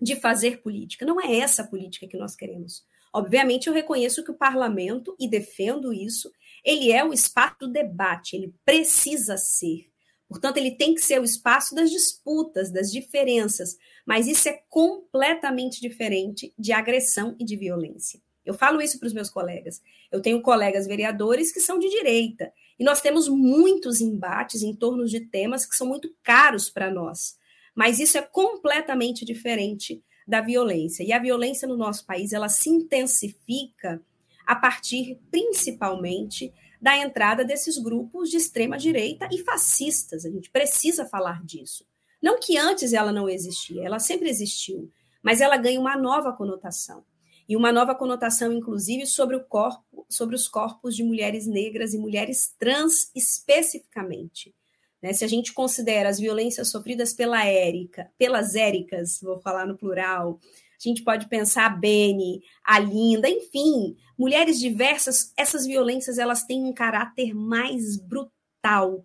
de 0.00 0.16
fazer 0.16 0.60
política. 0.60 1.06
Não 1.06 1.20
é 1.20 1.36
essa 1.36 1.62
a 1.62 1.66
política 1.66 2.06
que 2.06 2.16
nós 2.16 2.34
queremos. 2.34 2.84
Obviamente, 3.12 3.66
eu 3.66 3.74
reconheço 3.74 4.24
que 4.24 4.30
o 4.30 4.36
parlamento, 4.36 5.14
e 5.20 5.28
defendo 5.28 5.92
isso, 5.92 6.30
ele 6.64 6.90
é 6.90 7.04
o 7.04 7.12
espaço 7.12 7.56
do 7.60 7.68
debate, 7.68 8.36
ele 8.36 8.54
precisa 8.64 9.36
ser. 9.36 9.90
Portanto, 10.28 10.56
ele 10.56 10.70
tem 10.70 10.94
que 10.94 11.00
ser 11.02 11.20
o 11.20 11.24
espaço 11.24 11.74
das 11.74 11.90
disputas, 11.90 12.72
das 12.72 12.90
diferenças, 12.90 13.76
mas 14.06 14.26
isso 14.26 14.48
é 14.48 14.62
completamente 14.68 15.78
diferente 15.80 16.54
de 16.58 16.72
agressão 16.72 17.36
e 17.38 17.44
de 17.44 17.54
violência. 17.54 18.18
Eu 18.44 18.54
falo 18.54 18.80
isso 18.80 18.98
para 18.98 19.06
os 19.06 19.12
meus 19.12 19.28
colegas. 19.28 19.82
Eu 20.10 20.22
tenho 20.22 20.40
colegas 20.40 20.86
vereadores 20.86 21.52
que 21.52 21.60
são 21.60 21.78
de 21.78 21.88
direita, 21.88 22.50
e 22.78 22.84
nós 22.84 23.00
temos 23.00 23.28
muitos 23.28 24.00
embates 24.00 24.62
em 24.62 24.74
torno 24.74 25.04
de 25.04 25.20
temas 25.20 25.66
que 25.66 25.76
são 25.76 25.86
muito 25.86 26.12
caros 26.22 26.70
para 26.70 26.90
nós. 26.90 27.36
Mas 27.74 28.00
isso 28.00 28.16
é 28.16 28.22
completamente 28.22 29.24
diferente 29.24 30.02
da 30.32 30.40
violência. 30.40 31.04
E 31.04 31.12
a 31.12 31.18
violência 31.18 31.68
no 31.68 31.76
nosso 31.76 32.06
país, 32.06 32.32
ela 32.32 32.48
se 32.48 32.70
intensifica 32.70 34.00
a 34.46 34.56
partir 34.56 35.20
principalmente 35.30 36.50
da 36.80 36.96
entrada 36.96 37.44
desses 37.44 37.76
grupos 37.76 38.30
de 38.30 38.38
extrema 38.38 38.78
direita 38.78 39.28
e 39.30 39.44
fascistas. 39.44 40.24
A 40.24 40.30
gente 40.30 40.50
precisa 40.50 41.04
falar 41.04 41.44
disso. 41.44 41.84
Não 42.22 42.40
que 42.40 42.56
antes 42.56 42.94
ela 42.94 43.12
não 43.12 43.28
existia, 43.28 43.84
ela 43.84 43.98
sempre 43.98 44.30
existiu, 44.30 44.90
mas 45.22 45.42
ela 45.42 45.58
ganha 45.58 45.78
uma 45.78 45.98
nova 45.98 46.32
conotação. 46.32 47.04
E 47.46 47.54
uma 47.54 47.70
nova 47.70 47.94
conotação, 47.94 48.50
inclusive, 48.54 49.04
sobre 49.04 49.36
o 49.36 49.44
corpo, 49.44 50.06
sobre 50.08 50.34
os 50.34 50.48
corpos 50.48 50.96
de 50.96 51.04
mulheres 51.04 51.46
negras 51.46 51.92
e 51.92 51.98
mulheres 51.98 52.54
trans 52.58 53.10
especificamente. 53.14 54.54
Né? 55.02 55.12
Se 55.12 55.24
a 55.24 55.28
gente 55.28 55.52
considera 55.52 56.08
as 56.08 56.18
violências 56.18 56.70
sofridas 56.70 57.12
pela 57.12 57.44
Érica, 57.44 58.10
pelas 58.16 58.54
Éricas, 58.54 59.20
vou 59.20 59.40
falar 59.40 59.66
no 59.66 59.76
plural, 59.76 60.38
a 60.84 60.88
gente 60.88 61.02
pode 61.02 61.28
pensar 61.28 61.66
a 61.66 61.70
Beni, 61.70 62.42
a 62.64 62.78
Linda, 62.78 63.28
enfim, 63.28 63.96
mulheres 64.18 64.58
diversas, 64.58 65.32
essas 65.36 65.66
violências 65.66 66.18
elas 66.18 66.44
têm 66.44 66.64
um 66.64 66.72
caráter 66.72 67.34
mais 67.34 67.96
brutal. 67.96 69.04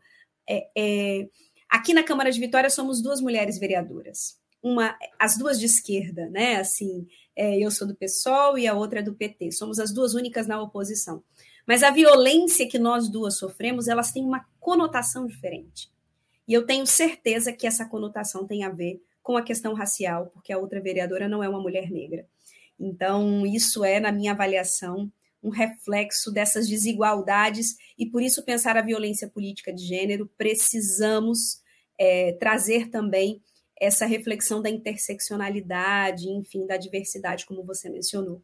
É, 0.50 0.70
é, 0.78 1.30
aqui 1.70 1.94
na 1.94 2.04
Câmara 2.04 2.32
de 2.32 2.40
Vitória 2.40 2.70
somos 2.70 3.02
duas 3.02 3.22
mulheres 3.22 3.60
vereadoras, 3.60 4.38
uma, 4.62 4.98
as 5.20 5.38
duas 5.38 5.60
de 5.60 5.66
esquerda, 5.66 6.30
né? 6.30 6.58
Assim, 6.58 7.08
é, 7.36 7.58
eu 7.60 7.70
sou 7.70 7.88
do 7.88 7.96
PSOL 7.96 8.58
e 8.58 8.68
a 8.68 8.74
outra 8.74 9.00
é 9.00 9.04
do 9.04 9.14
PT. 9.14 9.52
Somos 9.52 9.80
as 9.80 9.94
duas 9.94 10.16
únicas 10.16 10.48
na 10.48 10.60
oposição. 10.60 11.24
Mas 11.68 11.84
a 11.84 11.92
violência 11.92 12.68
que 12.68 12.80
nós 12.80 13.10
duas 13.10 13.38
sofremos, 13.38 13.90
elas 13.90 14.14
têm 14.14 14.24
uma 14.24 14.46
conotação 14.58 15.28
diferente. 15.28 15.92
E 16.48 16.54
eu 16.54 16.66
tenho 16.66 16.88
certeza 16.88 17.52
que 17.52 17.68
essa 17.68 17.86
conotação 17.86 18.48
tem 18.48 18.64
a 18.64 18.70
ver 18.70 19.02
com 19.22 19.36
a 19.36 19.44
questão 19.44 19.74
racial, 19.74 20.28
porque 20.28 20.54
a 20.54 20.58
outra 20.58 20.80
vereadora 20.80 21.28
não 21.28 21.44
é 21.44 21.50
uma 21.50 21.60
mulher 21.60 21.92
negra. 21.92 22.26
Então, 22.80 23.46
isso 23.46 23.84
é, 23.84 24.00
na 24.00 24.14
minha 24.14 24.32
avaliação, 24.32 25.12
um 25.44 25.50
reflexo 25.50 26.32
dessas 26.32 26.70
desigualdades, 26.70 27.76
e 27.98 28.06
por 28.06 28.22
isso 28.22 28.46
pensar 28.46 28.78
a 28.78 28.82
violência 28.82 29.28
política 29.28 29.74
de 29.74 29.86
gênero, 29.86 30.32
precisamos 30.38 31.62
é, 31.98 32.32
trazer 32.40 32.90
também 32.90 33.42
essa 33.80 34.06
reflexão 34.06 34.62
da 34.62 34.70
interseccionalidade, 34.70 36.30
enfim, 36.30 36.66
da 36.66 36.78
diversidade, 36.78 37.46
como 37.46 37.64
você 37.64 37.90
mencionou. 37.90 38.42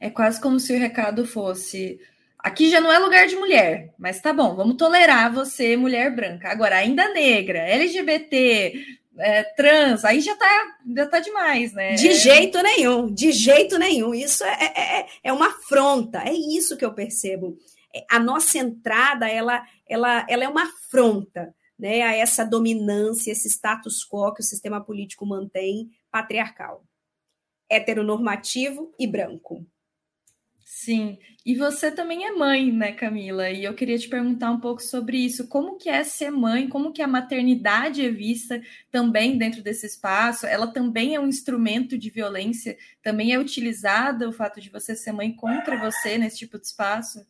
É 0.00 0.08
quase 0.08 0.40
como 0.40 0.58
se 0.58 0.74
o 0.74 0.78
recado 0.78 1.26
fosse: 1.26 2.00
aqui 2.38 2.70
já 2.70 2.80
não 2.80 2.90
é 2.90 2.98
lugar 2.98 3.26
de 3.26 3.36
mulher, 3.36 3.92
mas 3.98 4.20
tá 4.20 4.32
bom, 4.32 4.56
vamos 4.56 4.76
tolerar 4.76 5.32
você, 5.32 5.76
mulher 5.76 6.14
branca. 6.14 6.48
Agora, 6.48 6.76
ainda 6.76 7.12
negra, 7.12 7.58
LGBT, 7.58 8.98
é, 9.18 9.42
trans, 9.42 10.04
aí 10.04 10.20
já 10.20 10.34
tá, 10.34 10.76
já 10.96 11.06
tá 11.06 11.20
demais, 11.20 11.72
né? 11.72 11.94
De 11.94 12.12
jeito 12.14 12.62
nenhum, 12.62 13.12
de 13.12 13.30
jeito 13.30 13.78
nenhum. 13.78 14.14
Isso 14.14 14.42
é, 14.44 14.58
é, 14.74 15.00
é, 15.00 15.06
é 15.24 15.32
uma 15.32 15.48
afronta, 15.48 16.22
é 16.26 16.32
isso 16.32 16.76
que 16.76 16.84
eu 16.84 16.94
percebo. 16.94 17.58
A 18.08 18.18
nossa 18.18 18.58
entrada, 18.58 19.28
ela, 19.28 19.62
ela, 19.86 20.24
ela 20.28 20.44
é 20.44 20.48
uma 20.48 20.62
afronta 20.62 21.54
né, 21.78 22.02
a 22.02 22.14
essa 22.14 22.44
dominância, 22.44 23.32
esse 23.32 23.48
status 23.48 24.06
quo 24.06 24.32
que 24.32 24.42
o 24.42 24.44
sistema 24.44 24.82
político 24.82 25.26
mantém 25.26 25.90
patriarcal, 26.10 26.84
heteronormativo 27.68 28.94
e 28.98 29.06
branco. 29.06 29.66
Sim, 30.72 31.18
e 31.44 31.56
você 31.56 31.90
também 31.90 32.24
é 32.24 32.30
mãe, 32.30 32.70
né, 32.70 32.92
Camila? 32.92 33.50
E 33.50 33.64
eu 33.64 33.74
queria 33.74 33.98
te 33.98 34.08
perguntar 34.08 34.52
um 34.52 34.60
pouco 34.60 34.80
sobre 34.80 35.18
isso. 35.18 35.48
Como 35.48 35.76
que 35.76 35.88
é 35.88 36.04
ser 36.04 36.30
mãe? 36.30 36.68
Como 36.68 36.92
que 36.92 37.02
a 37.02 37.08
maternidade 37.08 38.06
é 38.06 38.08
vista 38.08 38.62
também 38.88 39.36
dentro 39.36 39.62
desse 39.64 39.84
espaço? 39.86 40.46
Ela 40.46 40.72
também 40.72 41.16
é 41.16 41.20
um 41.20 41.26
instrumento 41.26 41.98
de 41.98 42.08
violência? 42.08 42.78
Também 43.02 43.32
é 43.32 43.38
utilizada 43.38 44.28
o 44.28 44.32
fato 44.32 44.60
de 44.60 44.70
você 44.70 44.94
ser 44.94 45.10
mãe 45.10 45.34
contra 45.34 45.76
você 45.76 46.16
nesse 46.16 46.38
tipo 46.38 46.56
de 46.56 46.66
espaço? 46.66 47.26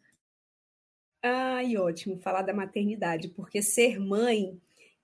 Ai, 1.23 1.79
ótimo 1.79 2.19
falar 2.19 2.43
da 2.43 2.53
maternidade, 2.53 3.29
porque 3.31 3.63
ser 3.63 3.99
mãe 3.99 4.61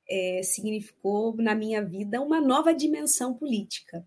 é, 0.08 0.42
significou 0.44 1.34
na 1.38 1.54
minha 1.54 1.82
vida 1.82 2.20
uma 2.20 2.40
nova 2.40 2.74
dimensão 2.74 3.32
política 3.32 4.06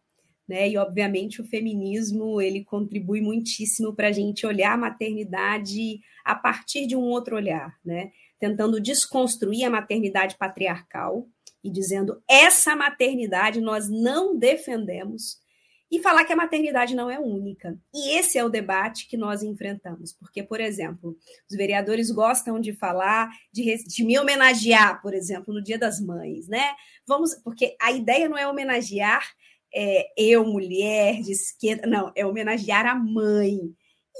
né? 0.50 0.68
E 0.68 0.78
obviamente 0.78 1.40
o 1.40 1.46
feminismo 1.46 2.42
ele 2.42 2.66
contribui 2.66 3.22
muitíssimo 3.22 3.94
para 3.94 4.08
a 4.08 4.12
gente 4.12 4.48
olhar 4.48 4.74
a 4.74 4.78
maternidade 4.78 6.00
a 6.26 6.34
partir 6.34 6.88
de 6.88 6.96
um 6.96 7.04
outro 7.04 7.36
olhar, 7.36 7.78
né? 7.86 8.12
Tentando 8.40 8.82
desconstruir 8.82 9.64
a 9.64 9.70
maternidade 9.70 10.36
patriarcal 10.38 11.28
e 11.64 11.70
dizendo 11.70 12.20
essa 12.28 12.76
maternidade 12.76 13.62
nós 13.62 13.88
não 13.88 14.36
defendemos 14.36 15.38
e 15.92 16.00
falar 16.00 16.24
que 16.24 16.34
a 16.34 16.36
maternidade 16.36 16.96
não 16.96 17.10
é 17.10 17.20
única. 17.20 17.78
E 17.94 18.18
esse 18.18 18.38
é 18.38 18.44
o 18.44 18.50
debate 18.50 19.08
que 19.08 19.18
nós 19.18 19.42
enfrentamos, 19.42 20.14
porque, 20.14 20.44
por 20.44 20.62
exemplo, 20.62 21.18
os 21.50 21.58
vereadores 21.58 22.12
gostam 22.12 22.60
de 22.60 22.74
falar, 22.74 23.30
de, 23.52 23.76
de 23.84 24.04
me 24.04 24.18
homenagear, 24.18 25.02
por 25.02 25.14
exemplo, 25.14 25.54
no 25.54 25.64
Dia 25.64 25.80
das 25.80 26.00
Mães, 26.00 26.48
né? 26.48 26.74
Vamos, 27.08 27.34
porque 27.44 27.76
a 27.82 27.92
ideia 27.92 28.30
não 28.30 28.38
é 28.38 28.48
homenagear 28.48 29.24
é, 29.74 30.12
eu, 30.18 30.46
mulher 30.46 31.22
de 31.22 31.32
esquerda, 31.32 31.88
não, 31.88 32.12
é 32.16 32.26
homenagear 32.26 32.86
a 32.86 32.96
mãe. 32.96 33.60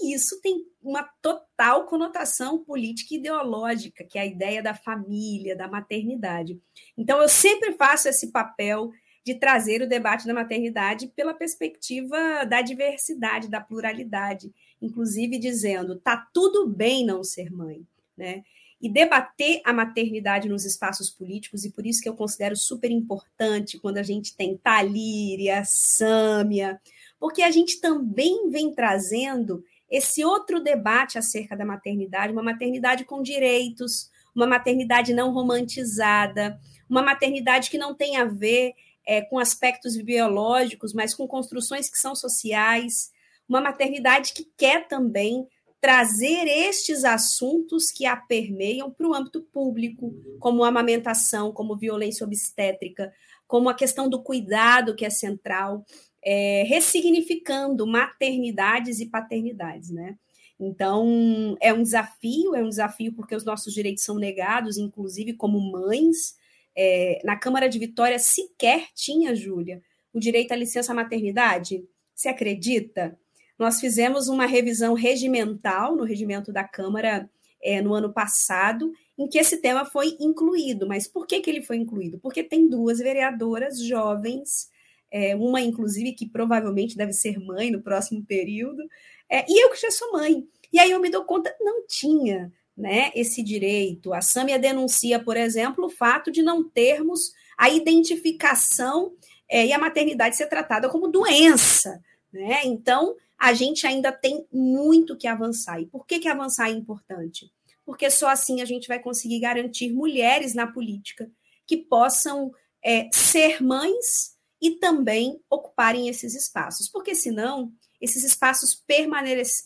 E 0.02 0.14
isso 0.14 0.40
tem 0.42 0.64
uma 0.82 1.04
total 1.22 1.86
conotação 1.86 2.64
política 2.64 3.14
e 3.14 3.18
ideológica, 3.18 4.04
que 4.04 4.18
é 4.18 4.22
a 4.22 4.26
ideia 4.26 4.64
da 4.64 4.74
família, 4.74 5.56
da 5.56 5.68
maternidade. 5.68 6.60
Então, 6.98 7.22
eu 7.22 7.28
sempre 7.28 7.74
faço 7.74 8.08
esse 8.08 8.32
papel 8.32 8.92
de 9.26 9.36
trazer 9.36 9.82
o 9.82 9.88
debate 9.88 10.26
da 10.26 10.34
maternidade 10.34 11.08
pela 11.16 11.34
perspectiva 11.34 12.46
da 12.46 12.62
diversidade, 12.62 13.50
da 13.50 13.60
pluralidade, 13.60 14.52
inclusive 14.82 15.38
dizendo, 15.38 16.00
tá 16.00 16.28
tudo 16.34 16.68
bem 16.68 17.06
não 17.06 17.24
ser 17.24 17.52
mãe, 17.52 17.86
né? 18.18 18.44
E 18.82 18.90
debater 18.90 19.62
a 19.66 19.74
maternidade 19.74 20.48
nos 20.48 20.66
espaços 20.66 21.10
políticos, 21.10 21.66
e 21.66 21.72
por 21.72 21.86
isso 21.86 22.02
que 22.02 22.08
eu 22.08 22.16
considero 22.16 22.56
super 22.56 22.90
importante 22.90 23.78
quando 23.78 23.98
a 23.98 24.04
gente 24.04 24.36
tem 24.36 24.58
Talíria, 24.58 25.64
Sâmia, 25.66 26.80
porque 27.20 27.42
a 27.42 27.52
gente 27.52 27.82
também 27.82 28.50
vem 28.50 28.74
trazendo 28.74 29.64
esse 29.90 30.24
outro 30.24 30.62
debate 30.62 31.18
acerca 31.18 31.58
da 31.58 31.66
maternidade, 31.66 32.32
uma 32.32 32.44
maternidade 32.44 33.04
com 33.04 33.22
direitos, 33.22 34.10
uma 34.34 34.48
maternidade 34.48 35.14
não 35.14 35.34
romantizada, 35.34 36.60
uma 36.90 37.02
maternidade 37.02 37.70
que 37.70 37.78
não 37.78 37.94
tem 37.94 38.18
a 38.18 38.26
ver 38.26 38.74
é, 39.06 39.22
com 39.22 39.40
aspectos 39.40 39.98
biológicos, 39.98 40.94
mas 40.94 41.14
com 41.14 41.28
construções 41.28 41.90
que 41.90 41.98
são 41.98 42.16
sociais, 42.16 43.12
uma 43.48 43.60
maternidade 43.60 44.34
que 44.34 44.48
quer 44.56 44.88
também 44.88 45.48
trazer 45.82 46.46
estes 46.48 47.04
assuntos 47.06 47.92
que 47.92 48.06
a 48.06 48.16
permeiam 48.16 48.92
para 48.92 49.08
o 49.08 49.14
âmbito 49.14 49.42
público, 49.42 50.14
como 50.40 50.64
amamentação, 50.64 51.54
como 51.54 51.78
violência 51.78 52.26
obstétrica, 52.26 53.14
como 53.48 53.70
a 53.70 53.74
questão 53.74 54.10
do 54.10 54.22
cuidado, 54.22 54.96
que 54.96 55.06
é 55.06 55.10
central, 55.10 55.86
é, 56.24 56.64
ressignificando 56.68 57.88
maternidades 57.88 59.00
e 59.00 59.06
paternidades, 59.06 59.90
né? 59.90 60.18
Então, 60.60 61.58
é 61.62 61.74
um 61.74 61.82
desafio, 61.82 62.54
é 62.54 62.62
um 62.62 62.68
desafio 62.68 63.14
porque 63.14 63.34
os 63.34 63.46
nossos 63.46 63.74
direitos 63.74 64.04
são 64.04 64.16
negados, 64.16 64.78
inclusive 64.78 65.34
como 65.34 65.60
mães. 65.60 66.38
É, 66.76 67.22
na 67.24 67.38
Câmara 67.38 67.70
de 67.70 67.80
Vitória 67.80 68.20
sequer 68.20 68.88
tinha, 68.94 69.34
Júlia, 69.34 69.82
o 70.14 70.20
direito 70.20 70.52
à 70.52 70.56
licença 70.56 70.94
maternidade. 70.94 71.84
Você 72.14 72.28
acredita? 72.28 73.18
Nós 73.60 73.80
fizemos 73.82 74.30
uma 74.30 74.46
revisão 74.46 74.94
regimental 74.94 75.96
no 75.96 76.06
regimento 76.06 76.52
da 76.54 76.64
Câmara 76.64 77.30
é, 77.62 77.82
no 77.82 77.94
ano 77.94 78.14
passado, 78.14 78.94
em 79.18 79.28
que 79.28 79.38
esse 79.38 79.58
tema 79.58 79.84
foi 79.84 80.16
incluído. 80.20 80.88
Mas 80.88 81.08
por 81.08 81.28
que, 81.28 81.42
que 81.42 81.50
ele 81.50 81.62
foi 81.62 81.76
incluído? 81.76 82.18
Porque 82.20 82.42
tem 82.42 82.70
duas 82.70 83.00
vereadoras 83.00 83.78
jovens, 83.84 84.70
é, 85.12 85.36
uma, 85.36 85.60
inclusive, 85.60 86.14
que 86.14 86.26
provavelmente 86.26 86.96
deve 86.96 87.12
ser 87.12 87.38
mãe 87.38 87.70
no 87.70 87.82
próximo 87.82 88.24
período, 88.24 88.82
é, 89.30 89.46
e 89.48 89.64
eu 89.64 89.70
que 89.72 89.82
já 89.82 89.92
sou 89.92 90.14
mãe. 90.14 90.48
E 90.72 90.80
aí 90.80 90.92
eu 90.92 91.02
me 91.02 91.10
dou 91.10 91.26
conta, 91.26 91.54
não 91.60 91.86
tinha 91.86 92.52
né, 92.78 93.12
esse 93.14 93.44
direito. 93.44 94.14
A 94.14 94.22
Sâmia 94.22 94.58
denuncia, 94.58 95.20
por 95.20 95.36
exemplo, 95.36 95.86
o 95.86 95.90
fato 95.90 96.32
de 96.32 96.42
não 96.42 96.64
termos 96.64 97.34
a 97.58 97.70
identificação 97.70 99.12
é, 99.50 99.66
e 99.66 99.74
a 99.74 99.78
maternidade 99.78 100.38
ser 100.38 100.48
tratada 100.48 100.88
como 100.88 101.10
doença. 101.10 102.02
Né? 102.32 102.62
Então, 102.64 103.16
a 103.40 103.54
gente 103.54 103.88
ainda 103.88 104.12
tem 104.12 104.46
muito 104.52 105.16
que 105.16 105.28
avançar. 105.28 105.80
E 105.82 105.86
por 105.86 106.06
que, 106.06 106.20
que 106.20 106.28
avançar 106.28 106.70
é 106.70 106.74
importante? 106.74 107.50
Porque 107.86 108.12
só 108.12 108.28
assim 108.28 108.62
a 108.62 108.66
gente 108.66 108.88
vai 108.88 109.00
conseguir 109.00 109.40
garantir 109.40 109.92
mulheres 109.94 110.54
na 110.54 110.68
política 110.68 111.32
que 111.66 111.78
possam 111.78 112.52
é, 112.84 113.10
ser 113.14 113.64
mães 113.64 114.38
e 114.62 114.72
também 114.72 115.40
ocuparem 115.50 116.10
esses 116.10 116.36
espaços. 116.36 116.90
Porque 116.90 117.16
senão 117.16 117.72
esses 118.02 118.24
espaços 118.24 118.84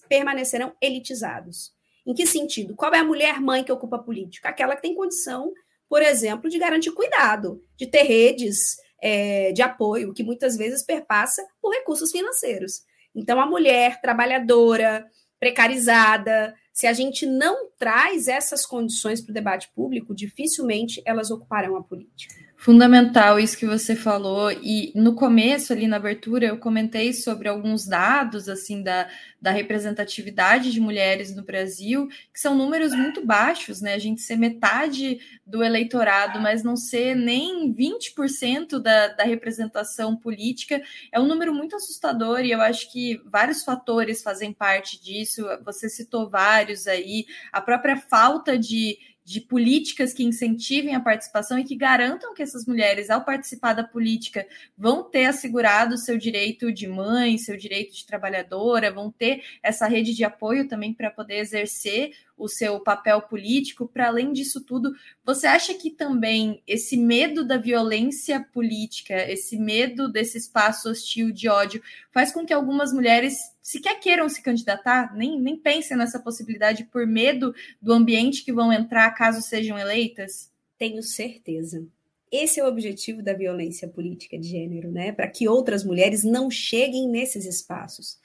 permanecerão 0.07 0.75
elitizados. 0.79 1.71
Em 2.05 2.13
que 2.13 2.27
sentido? 2.27 2.75
Qual 2.75 2.93
é 2.93 2.99
a 2.99 3.03
mulher 3.03 3.39
mãe 3.41 3.63
que 3.63 3.71
ocupa 3.71 3.95
a 3.95 4.03
política? 4.03 4.49
Aquela 4.49 4.75
que 4.75 4.81
tem 4.81 4.95
condição, 4.95 5.51
por 5.89 6.01
exemplo, 6.01 6.49
de 6.49 6.59
garantir 6.59 6.91
cuidado, 6.91 7.63
de 7.77 7.87
ter 7.87 8.03
redes 8.03 8.77
é, 9.01 9.51
de 9.51 9.61
apoio, 9.61 10.13
que 10.13 10.23
muitas 10.23 10.57
vezes 10.57 10.83
perpassa 10.83 11.45
por 11.61 11.73
recursos 11.73 12.11
financeiros. 12.11 12.83
Então, 13.15 13.39
a 13.39 13.46
mulher 13.46 14.01
trabalhadora, 14.01 15.05
precarizada, 15.39 16.55
se 16.72 16.88
a 16.88 16.93
gente 16.93 17.25
não 17.25 17.70
traz 17.77 18.27
essas 18.27 18.65
condições 18.65 19.22
para 19.22 19.32
o 19.32 19.34
debate 19.34 19.70
público, 19.75 20.15
dificilmente 20.15 21.01
elas 21.05 21.29
ocuparão 21.29 21.75
a 21.75 21.84
política 21.84 22.34
fundamental 22.63 23.38
isso 23.38 23.58
que 23.58 23.65
você 23.65 23.93
falou 23.93 24.50
e 24.50 24.93
no 24.96 25.15
começo 25.15 25.74
ali 25.74 25.86
na 25.86 25.98
abertura 25.98 26.46
eu 26.46 26.58
comentei 26.58 27.12
sobre 27.12 27.50
alguns 27.50 27.86
dados 27.86 28.48
assim 28.48 28.82
da, 28.82 29.10
da 29.41 29.51
representatividade 29.51 30.72
de 30.72 30.79
mulheres 30.79 31.36
no 31.36 31.43
Brasil 31.43 32.08
que 32.34 32.39
são 32.39 32.55
números 32.55 32.96
muito 32.96 33.25
baixos, 33.25 33.82
né? 33.82 33.93
A 33.93 34.00
gente 34.00 34.22
ser 34.22 34.38
metade 34.38 35.20
do 35.46 35.62
eleitorado, 35.62 36.39
mas 36.39 36.63
não 36.63 36.77
ser 36.77 37.17
nem 37.17 37.74
20% 37.74 38.79
da, 38.79 39.10
da 39.10 39.25
representação 39.25 40.15
política 40.15 40.82
é 41.12 41.20
um 41.20 41.27
número 41.27 41.53
muito 41.53 41.75
assustador 41.75 42.46
e 42.46 42.51
eu 42.51 42.62
acho 42.62 42.89
que 42.93 43.22
vários 43.25 43.62
fatores 43.65 44.24
fazem 44.24 44.53
parte 44.53 45.03
disso. 45.03 45.46
Você 45.65 45.89
citou 45.89 46.29
vários 46.29 46.88
aí, 46.88 47.25
a 47.51 47.60
própria 47.60 47.98
falta 47.98 48.58
de 48.58 48.98
de 49.23 49.39
políticas 49.39 50.13
que 50.13 50.23
incentivem 50.23 50.95
a 50.95 50.99
participação 50.99 51.57
e 51.57 51.63
que 51.63 51.75
garantam 51.75 52.33
que 52.33 52.43
essas 52.43 52.65
mulheres, 52.65 53.09
ao 53.09 53.23
participar 53.23 53.73
da 53.73 53.83
política, 53.83 54.45
vão 54.77 55.03
ter 55.03 55.25
assegurado 55.25 55.97
seu 55.97 56.17
direito 56.17 56.71
de 56.73 56.87
mãe, 56.87 57.37
seu 57.37 57.55
direito 57.55 57.93
de 57.93 58.05
trabalhadora, 58.05 58.91
vão 58.91 59.09
ter 59.09 59.43
essa 59.61 59.87
rede 59.87 60.13
de 60.13 60.25
apoio 60.25 60.67
também 60.67 60.93
para 60.93 61.09
poder 61.09 61.37
exercer 61.37 62.11
o 62.37 62.49
seu 62.49 62.79
papel 62.81 63.21
político. 63.21 63.87
Para 63.87 64.07
além 64.07 64.33
disso 64.33 64.59
tudo, 64.59 64.93
você 65.23 65.47
acha 65.47 65.73
que 65.73 65.89
também 65.89 66.61
esse 66.67 66.97
medo 66.97 67.45
da 67.45 67.57
violência 67.57 68.45
política, 68.53 69.15
esse 69.31 69.57
medo 69.57 70.11
desse 70.11 70.37
espaço 70.37 70.89
hostil 70.89 71.31
de 71.31 71.47
ódio, 71.47 71.81
faz 72.11 72.31
com 72.33 72.45
que 72.45 72.53
algumas 72.53 72.91
mulheres 72.91 73.52
sequer 73.63 74.00
queiram 74.00 74.29
se 74.29 74.43
candidatar, 74.43 75.15
nem, 75.15 75.39
nem 75.39 75.58
pensem 75.58 75.98
nessa 75.98 76.20
possibilidade 76.20 76.84
por 76.84 77.08
medo 77.08 77.55
do 77.82 77.93
ambiente 77.93 78.43
que 78.43 78.53
vão 78.53 78.72
entrar 78.72 79.10
caso 79.12 79.41
sejam 79.41 79.79
eleitas? 79.79 80.51
Tenho 80.77 81.01
certeza. 81.01 81.88
Esse 82.29 82.60
é 82.60 82.63
o 82.63 82.67
objetivo 82.67 83.24
da 83.24 83.34
violência 83.34 83.88
política 83.88 84.38
de 84.38 84.48
gênero, 84.48 84.91
né? 84.91 85.12
Para 85.12 85.27
que 85.27 85.48
outras 85.48 85.84
mulheres 85.84 86.24
não 86.24 86.51
cheguem 86.51 87.08
nesses 87.08 87.46
espaços. 87.46 88.17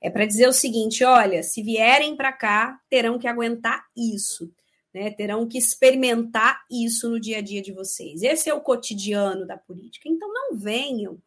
É 0.00 0.10
para 0.10 0.26
dizer 0.26 0.46
o 0.46 0.52
seguinte: 0.52 1.02
olha, 1.02 1.42
se 1.42 1.62
vierem 1.62 2.14
para 2.14 2.30
cá, 2.30 2.78
terão 2.90 3.18
que 3.18 3.26
aguentar 3.26 3.86
isso, 3.96 4.52
né? 4.92 5.10
terão 5.10 5.48
que 5.48 5.56
experimentar 5.56 6.62
isso 6.70 7.08
no 7.08 7.18
dia 7.18 7.38
a 7.38 7.40
dia 7.40 7.62
de 7.62 7.72
vocês. 7.72 8.22
Esse 8.22 8.50
é 8.50 8.54
o 8.54 8.60
cotidiano 8.60 9.46
da 9.46 9.56
política. 9.56 10.10
Então, 10.10 10.30
não 10.30 10.54
venham. 10.54 11.18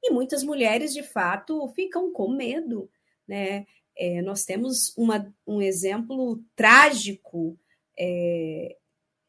E 0.00 0.12
muitas 0.12 0.44
mulheres, 0.44 0.94
de 0.94 1.02
fato, 1.02 1.66
ficam 1.74 2.12
com 2.12 2.28
medo. 2.30 2.88
Né? 3.30 3.64
É, 3.96 4.20
nós 4.22 4.44
temos 4.44 4.92
uma, 4.96 5.32
um 5.46 5.62
exemplo 5.62 6.42
trágico, 6.56 7.56
é, 7.96 8.76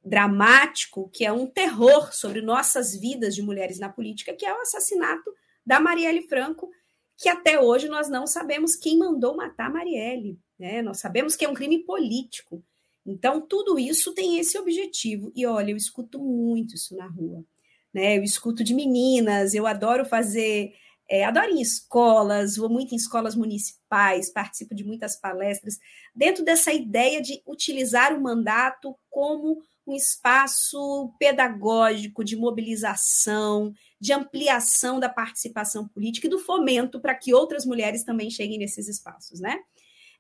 dramático, 0.04 1.08
que 1.14 1.24
é 1.24 1.32
um 1.32 1.46
terror 1.46 2.12
sobre 2.12 2.42
nossas 2.42 2.96
vidas 2.96 3.36
de 3.36 3.44
mulheres 3.44 3.78
na 3.78 3.90
política, 3.90 4.34
que 4.34 4.44
é 4.44 4.52
o 4.52 4.62
assassinato 4.62 5.32
da 5.64 5.80
Marielle 5.80 6.24
Franco, 6.24 6.72
que 7.16 7.30
até 7.30 7.62
hoje 7.62 7.88
nós 7.88 8.10
não 8.10 8.26
sabemos 8.26 8.76
quem 8.76 8.98
mandou 8.98 9.36
matar 9.36 9.72
Marielle. 9.72 10.40
Né? 10.58 10.82
Nós 10.82 10.98
sabemos 10.98 11.36
que 11.36 11.46
é 11.46 11.50
um 11.50 11.54
crime 11.54 11.84
político. 11.84 12.64
Então, 13.06 13.40
tudo 13.40 13.78
isso 13.78 14.16
tem 14.16 14.40
esse 14.40 14.58
objetivo. 14.58 15.32
E 15.36 15.46
olha, 15.46 15.70
eu 15.70 15.78
escuto 15.78 16.18
muito 16.18 16.74
isso 16.74 16.96
na 16.96 17.06
rua. 17.06 17.46
Né? 17.94 18.18
Eu 18.18 18.24
escuto 18.24 18.64
de 18.64 18.74
meninas, 18.74 19.54
eu 19.54 19.68
adoro 19.68 20.06
fazer, 20.06 20.74
é, 21.12 21.26
adoro 21.26 21.52
em 21.52 21.62
escolas, 21.62 22.56
vou 22.56 22.70
muito 22.70 22.94
em 22.94 22.96
escolas 22.96 23.36
municipais, 23.36 24.32
participo 24.32 24.74
de 24.74 24.86
muitas 24.86 25.20
palestras, 25.20 25.78
dentro 26.16 26.42
dessa 26.42 26.72
ideia 26.72 27.22
de 27.22 27.44
utilizar 27.46 28.18
o 28.18 28.22
mandato 28.22 28.98
como 29.10 29.62
um 29.86 29.94
espaço 29.94 31.14
pedagógico 31.20 32.24
de 32.24 32.38
mobilização, 32.38 33.74
de 34.00 34.14
ampliação 34.14 35.02
da 35.02 35.10
participação 35.10 35.86
política 35.86 36.28
e 36.28 36.30
do 36.30 36.40
fomento 36.40 36.98
para 37.02 37.14
que 37.14 37.34
outras 37.34 37.66
mulheres 37.66 38.06
também 38.06 38.32
cheguem 38.32 38.58
nesses 38.58 38.88
espaços, 38.88 39.42
né? 39.42 39.60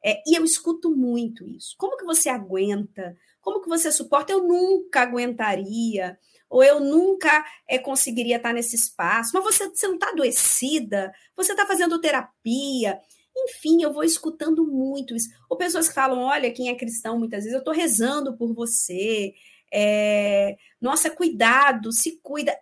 É, 0.03 0.21
e 0.25 0.37
eu 0.37 0.43
escuto 0.43 0.95
muito 0.95 1.47
isso. 1.47 1.75
Como 1.77 1.97
que 1.97 2.05
você 2.05 2.29
aguenta? 2.29 3.15
Como 3.41 3.61
que 3.61 3.69
você 3.69 3.91
suporta? 3.91 4.31
Eu 4.31 4.43
nunca 4.47 5.01
aguentaria, 5.01 6.17
ou 6.49 6.63
eu 6.63 6.79
nunca 6.79 7.45
é, 7.67 7.77
conseguiria 7.77 8.37
estar 8.37 8.53
nesse 8.53 8.75
espaço. 8.75 9.31
Mas 9.33 9.43
você, 9.43 9.69
você 9.69 9.87
não 9.87 9.95
está 9.95 10.09
adoecida? 10.09 11.13
Você 11.35 11.51
está 11.51 11.65
fazendo 11.65 12.01
terapia? 12.01 12.99
Enfim, 13.35 13.81
eu 13.81 13.93
vou 13.93 14.03
escutando 14.03 14.65
muito 14.65 15.15
isso. 15.15 15.29
Ou 15.49 15.57
pessoas 15.57 15.87
que 15.87 15.95
falam: 15.95 16.19
olha, 16.19 16.51
quem 16.51 16.69
é 16.69 16.75
cristão, 16.75 17.17
muitas 17.17 17.43
vezes 17.43 17.53
eu 17.53 17.59
estou 17.59 17.73
rezando 17.73 18.35
por 18.37 18.53
você, 18.53 19.33
é, 19.71 20.57
nossa, 20.79 21.09
cuidado, 21.09 21.91
se 21.91 22.19
cuida. 22.21 22.57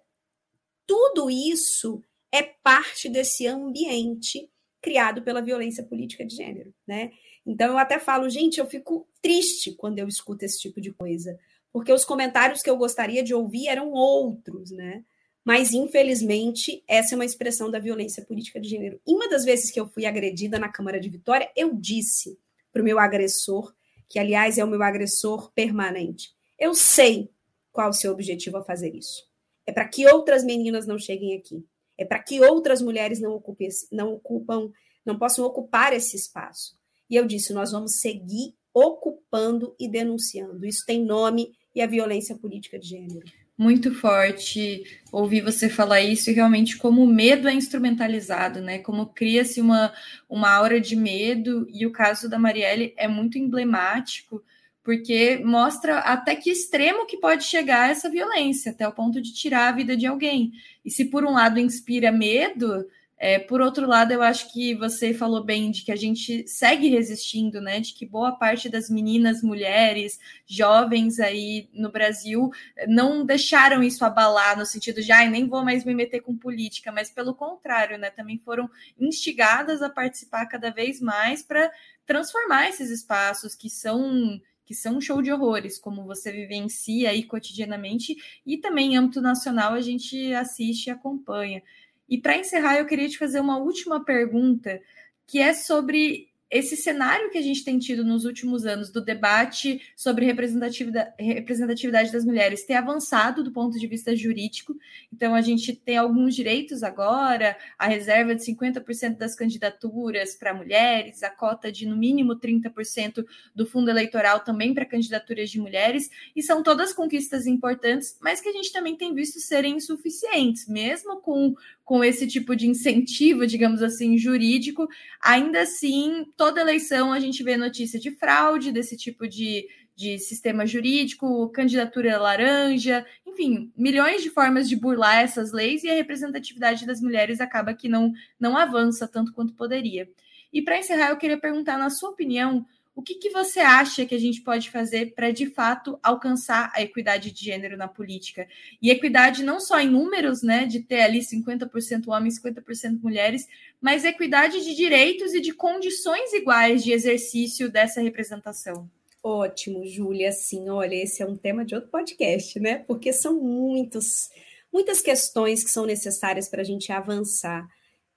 Tudo 0.85 1.29
isso 1.29 2.03
é 2.31 2.43
parte 2.43 3.09
desse 3.09 3.47
ambiente 3.47 4.49
criado 4.81 5.21
pela 5.23 5.41
violência 5.41 5.83
política 5.83 6.25
de 6.25 6.35
gênero, 6.35 6.73
né? 6.87 7.11
Então 7.49 7.71
eu 7.71 7.79
até 7.79 7.97
falo, 7.97 8.29
gente, 8.29 8.59
eu 8.59 8.67
fico 8.67 9.07
triste 9.23 9.71
quando 9.71 9.97
eu 9.97 10.07
escuto 10.07 10.45
esse 10.45 10.59
tipo 10.59 10.79
de 10.79 10.91
coisa, 10.91 11.35
porque 11.73 11.91
os 11.91 12.05
comentários 12.05 12.61
que 12.61 12.69
eu 12.69 12.77
gostaria 12.77 13.23
de 13.23 13.33
ouvir 13.33 13.67
eram 13.67 13.91
outros, 13.91 14.69
né? 14.69 15.03
Mas 15.43 15.73
infelizmente 15.73 16.83
essa 16.87 17.15
é 17.15 17.17
uma 17.17 17.25
expressão 17.25 17.71
da 17.71 17.79
violência 17.79 18.23
política 18.23 18.59
de 18.61 18.69
gênero. 18.69 19.01
E 19.05 19.15
uma 19.15 19.27
das 19.27 19.43
vezes 19.43 19.71
que 19.71 19.79
eu 19.79 19.89
fui 19.89 20.05
agredida 20.05 20.59
na 20.59 20.69
Câmara 20.69 20.99
de 20.99 21.09
Vitória, 21.09 21.51
eu 21.55 21.73
disse 21.73 22.37
para 22.71 22.83
o 22.83 22.85
meu 22.85 22.99
agressor, 22.99 23.73
que 24.07 24.19
aliás 24.19 24.59
é 24.59 24.63
o 24.63 24.67
meu 24.67 24.83
agressor 24.83 25.51
permanente, 25.53 26.29
eu 26.59 26.75
sei 26.75 27.31
qual 27.71 27.89
o 27.89 27.93
seu 27.93 28.11
objetivo 28.11 28.57
a 28.57 28.63
fazer 28.63 28.93
isso. 28.93 29.27
É 29.65 29.71
para 29.71 29.87
que 29.87 30.07
outras 30.07 30.43
meninas 30.43 30.85
não 30.85 30.99
cheguem 30.99 31.35
aqui. 31.35 31.65
É 31.97 32.05
para 32.05 32.19
que 32.19 32.41
outras 32.41 32.79
mulheres 32.79 33.19
não 33.19 33.33
ocupem, 33.33 33.69
não 33.91 34.13
ocupam, 34.13 34.71
não 35.03 35.17
possam 35.17 35.43
ocupar 35.45 35.93
esse 35.93 36.15
espaço. 36.15 36.78
E 37.09 37.15
eu 37.15 37.25
disse, 37.25 37.53
nós 37.53 37.71
vamos 37.71 37.99
seguir 37.99 38.53
ocupando 38.73 39.75
e 39.79 39.89
denunciando. 39.89 40.65
Isso 40.65 40.85
tem 40.85 41.03
nome 41.03 41.51
e 41.73 41.81
a 41.81 41.87
violência 41.87 42.35
política 42.35 42.77
de 42.77 42.87
gênero. 42.87 43.25
Muito 43.57 43.93
forte 43.93 44.83
ouvir 45.11 45.41
você 45.41 45.67
falar 45.67 45.99
isso 45.99 46.29
e 46.29 46.33
realmente 46.33 46.77
como 46.77 47.03
o 47.03 47.07
medo 47.07 47.47
é 47.49 47.53
instrumentalizado, 47.53 48.61
né? 48.61 48.79
Como 48.79 49.07
cria-se 49.07 49.59
uma, 49.59 49.91
uma 50.29 50.49
aura 50.49 50.79
de 50.79 50.95
medo, 50.95 51.67
e 51.69 51.85
o 51.85 51.91
caso 51.91 52.29
da 52.29 52.39
Marielle 52.39 52.93
é 52.95 53.05
muito 53.05 53.37
emblemático, 53.37 54.41
porque 54.81 55.41
mostra 55.43 55.99
até 55.99 56.37
que 56.37 56.49
extremo 56.49 57.05
que 57.05 57.17
pode 57.17 57.43
chegar 57.43 57.91
essa 57.91 58.09
violência, 58.09 58.71
até 58.71 58.87
o 58.87 58.93
ponto 58.93 59.21
de 59.21 59.33
tirar 59.33 59.67
a 59.67 59.75
vida 59.75 59.95
de 59.97 60.05
alguém. 60.05 60.53
E 60.85 60.89
se 60.89 61.05
por 61.05 61.25
um 61.25 61.33
lado 61.33 61.59
inspira 61.59 62.13
medo, 62.13 62.85
é, 63.21 63.37
por 63.37 63.59
outro 63.59 63.85
lado, 63.85 64.13
eu 64.13 64.21
acho 64.21 64.49
que 64.53 64.73
você 64.73 65.13
falou 65.13 65.43
bem 65.43 65.71
de 65.71 65.83
que 65.83 65.91
a 65.91 65.95
gente 65.95 66.47
segue 66.47 66.87
resistindo, 66.87 67.59
né? 67.59 67.81
De 67.81 67.93
que 67.93 68.05
boa 68.05 68.31
parte 68.31 68.69
das 68.69 68.89
meninas, 68.89 69.43
mulheres, 69.43 70.17
jovens 70.47 71.19
aí 71.19 71.69
no 71.73 71.91
Brasil 71.91 72.49
não 72.87 73.25
deixaram 73.25 73.83
isso 73.83 74.05
abalar 74.05 74.57
no 74.57 74.65
sentido 74.65 75.01
de, 75.01 75.11
ai, 75.11 75.27
ah, 75.27 75.29
nem 75.29 75.49
vou 75.49 75.65
mais 75.65 75.83
me 75.83 75.93
meter 75.93 76.21
com 76.21 76.37
política, 76.37 76.93
mas 76.93 77.11
pelo 77.11 77.35
contrário, 77.35 77.97
né? 77.97 78.09
Também 78.09 78.37
foram 78.39 78.69
instigadas 78.97 79.81
a 79.81 79.89
participar 79.89 80.45
cada 80.45 80.69
vez 80.69 81.01
mais 81.01 81.43
para 81.43 81.69
transformar 82.05 82.69
esses 82.69 82.89
espaços 82.89 83.53
que 83.53 83.69
são 83.69 84.39
que 84.69 84.75
são 84.75 84.97
um 84.97 85.01
show 85.01 85.19
de 85.19 85.31
horrores, 85.31 85.79
como 85.79 86.05
você 86.05 86.31
vivencia 86.31 87.09
aí 87.09 87.23
cotidianamente, 87.23 88.15
e 88.45 88.55
também 88.55 88.93
em 88.93 88.97
âmbito 88.97 89.19
nacional 89.19 89.73
a 89.73 89.81
gente 89.81 90.31
assiste 90.35 90.85
e 90.85 90.91
acompanha. 90.91 91.63
E 92.09 92.17
para 92.17 92.37
encerrar, 92.37 92.77
eu 92.77 92.85
queria 92.85 93.07
te 93.07 93.17
fazer 93.17 93.39
uma 93.39 93.57
última 93.57 94.03
pergunta, 94.03 94.81
que 95.27 95.39
é 95.39 95.53
sobre 95.53 96.29
esse 96.49 96.75
cenário 96.75 97.29
que 97.29 97.37
a 97.37 97.41
gente 97.41 97.63
tem 97.63 97.77
tido 97.77 98.03
nos 98.03 98.25
últimos 98.25 98.65
anos 98.65 98.89
do 98.89 99.01
debate 99.01 99.81
sobre 99.95 100.25
representatividade, 100.25 102.11
das 102.11 102.25
mulheres 102.25 102.65
ter 102.65 102.73
avançado 102.73 103.43
do 103.43 103.51
ponto 103.51 103.77
de 103.77 103.85
vista 103.85 104.15
jurídico. 104.15 104.75
Então, 105.13 105.35
a 105.35 105.41
gente 105.41 105.75
tem 105.75 105.97
alguns 105.97 106.35
direitos 106.35 106.81
agora, 106.81 107.55
a 107.77 107.87
reserva 107.87 108.33
de 108.33 108.43
50% 108.43 109.17
das 109.17 109.35
candidaturas 109.35 110.33
para 110.33 110.53
mulheres, 110.53 111.21
a 111.21 111.29
cota 111.29 111.71
de 111.71 111.85
no 111.85 111.95
mínimo 111.95 112.35
30% 112.35 113.23
do 113.53 113.65
fundo 113.67 113.89
eleitoral 113.89 114.39
também 114.39 114.73
para 114.73 114.85
candidaturas 114.85 115.51
de 115.51 115.59
mulheres, 115.59 116.09
e 116.35 116.41
são 116.41 116.63
todas 116.63 116.93
conquistas 116.93 117.45
importantes, 117.45 118.17
mas 118.21 118.41
que 118.41 118.49
a 118.49 118.53
gente 118.53 118.73
também 118.73 118.95
tem 118.95 119.13
visto 119.13 119.39
serem 119.39 119.75
insuficientes, 119.75 120.67
mesmo 120.67 121.17
com, 121.21 121.53
com 121.85 122.03
esse 122.03 122.25
tipo 122.25 122.55
de 122.55 122.67
incentivo, 122.67 123.45
digamos 123.45 123.83
assim, 123.83 124.17
jurídico, 124.17 124.87
ainda 125.21 125.61
assim 125.61 126.25
toda 126.39 126.61
eleição 126.61 127.11
a 127.11 127.19
gente 127.19 127.43
vê 127.43 127.57
notícia 127.57 127.99
de 127.99 128.11
fraude, 128.11 128.71
desse 128.71 128.95
tipo 128.95 129.27
de, 129.27 129.67
de 129.93 130.17
sistema 130.17 130.65
jurídico, 130.65 131.49
candidatura 131.49 132.17
laranja, 132.17 133.05
enfim, 133.27 133.73
milhões 133.75 134.23
de 134.23 134.29
formas 134.29 134.69
de 134.69 134.77
burlar 134.77 135.19
essas 135.19 135.51
leis 135.51 135.83
e 135.83 135.89
a 135.89 135.95
representatividade 135.95 136.85
das 136.85 137.01
mulheres 137.01 137.41
acaba 137.41 137.73
que 137.73 137.89
não, 137.89 138.13
não 138.39 138.55
avança 138.55 139.05
tanto 139.05 139.33
quanto 139.33 139.53
poderia. 139.53 140.09
E 140.53 140.61
para 140.61 140.79
encerrar, 140.79 141.09
eu 141.09 141.17
queria 141.17 141.37
perguntar, 141.37 141.77
na 141.77 141.89
sua 141.89 142.11
opinião, 142.11 142.65
o 142.99 143.01
que, 143.01 143.15
que 143.15 143.29
você 143.29 143.61
acha 143.61 144.05
que 144.05 144.13
a 144.13 144.19
gente 144.19 144.41
pode 144.41 144.69
fazer 144.69 145.13
para, 145.15 145.31
de 145.31 145.45
fato, 145.45 145.97
alcançar 146.03 146.69
a 146.75 146.81
equidade 146.81 147.31
de 147.31 147.45
gênero 147.45 147.77
na 147.77 147.87
política? 147.87 148.45
E 148.81 148.91
equidade 148.91 149.41
não 149.41 149.61
só 149.61 149.79
em 149.79 149.89
números, 149.89 150.43
né, 150.43 150.65
de 150.65 150.81
ter 150.81 150.99
ali 150.99 151.19
50% 151.19 152.09
homens, 152.09 152.41
50% 152.41 153.01
mulheres, 153.01 153.47
mas 153.79 154.03
equidade 154.03 154.61
de 154.65 154.75
direitos 154.75 155.33
e 155.33 155.39
de 155.39 155.53
condições 155.53 156.33
iguais 156.33 156.83
de 156.83 156.91
exercício 156.91 157.71
dessa 157.71 158.01
representação. 158.01 158.91
Ótimo, 159.23 159.87
Júlia. 159.87 160.33
Sim, 160.33 160.67
olha, 160.67 160.95
esse 160.95 161.23
é 161.23 161.25
um 161.25 161.37
tema 161.37 161.63
de 161.63 161.75
outro 161.75 161.89
podcast, 161.89 162.59
né? 162.59 162.79
Porque 162.79 163.13
são 163.13 163.41
muitos, 163.41 164.29
muitas 164.73 165.01
questões 165.01 165.63
que 165.63 165.71
são 165.71 165.85
necessárias 165.85 166.49
para 166.49 166.63
a 166.63 166.65
gente 166.65 166.91
avançar. 166.91 167.65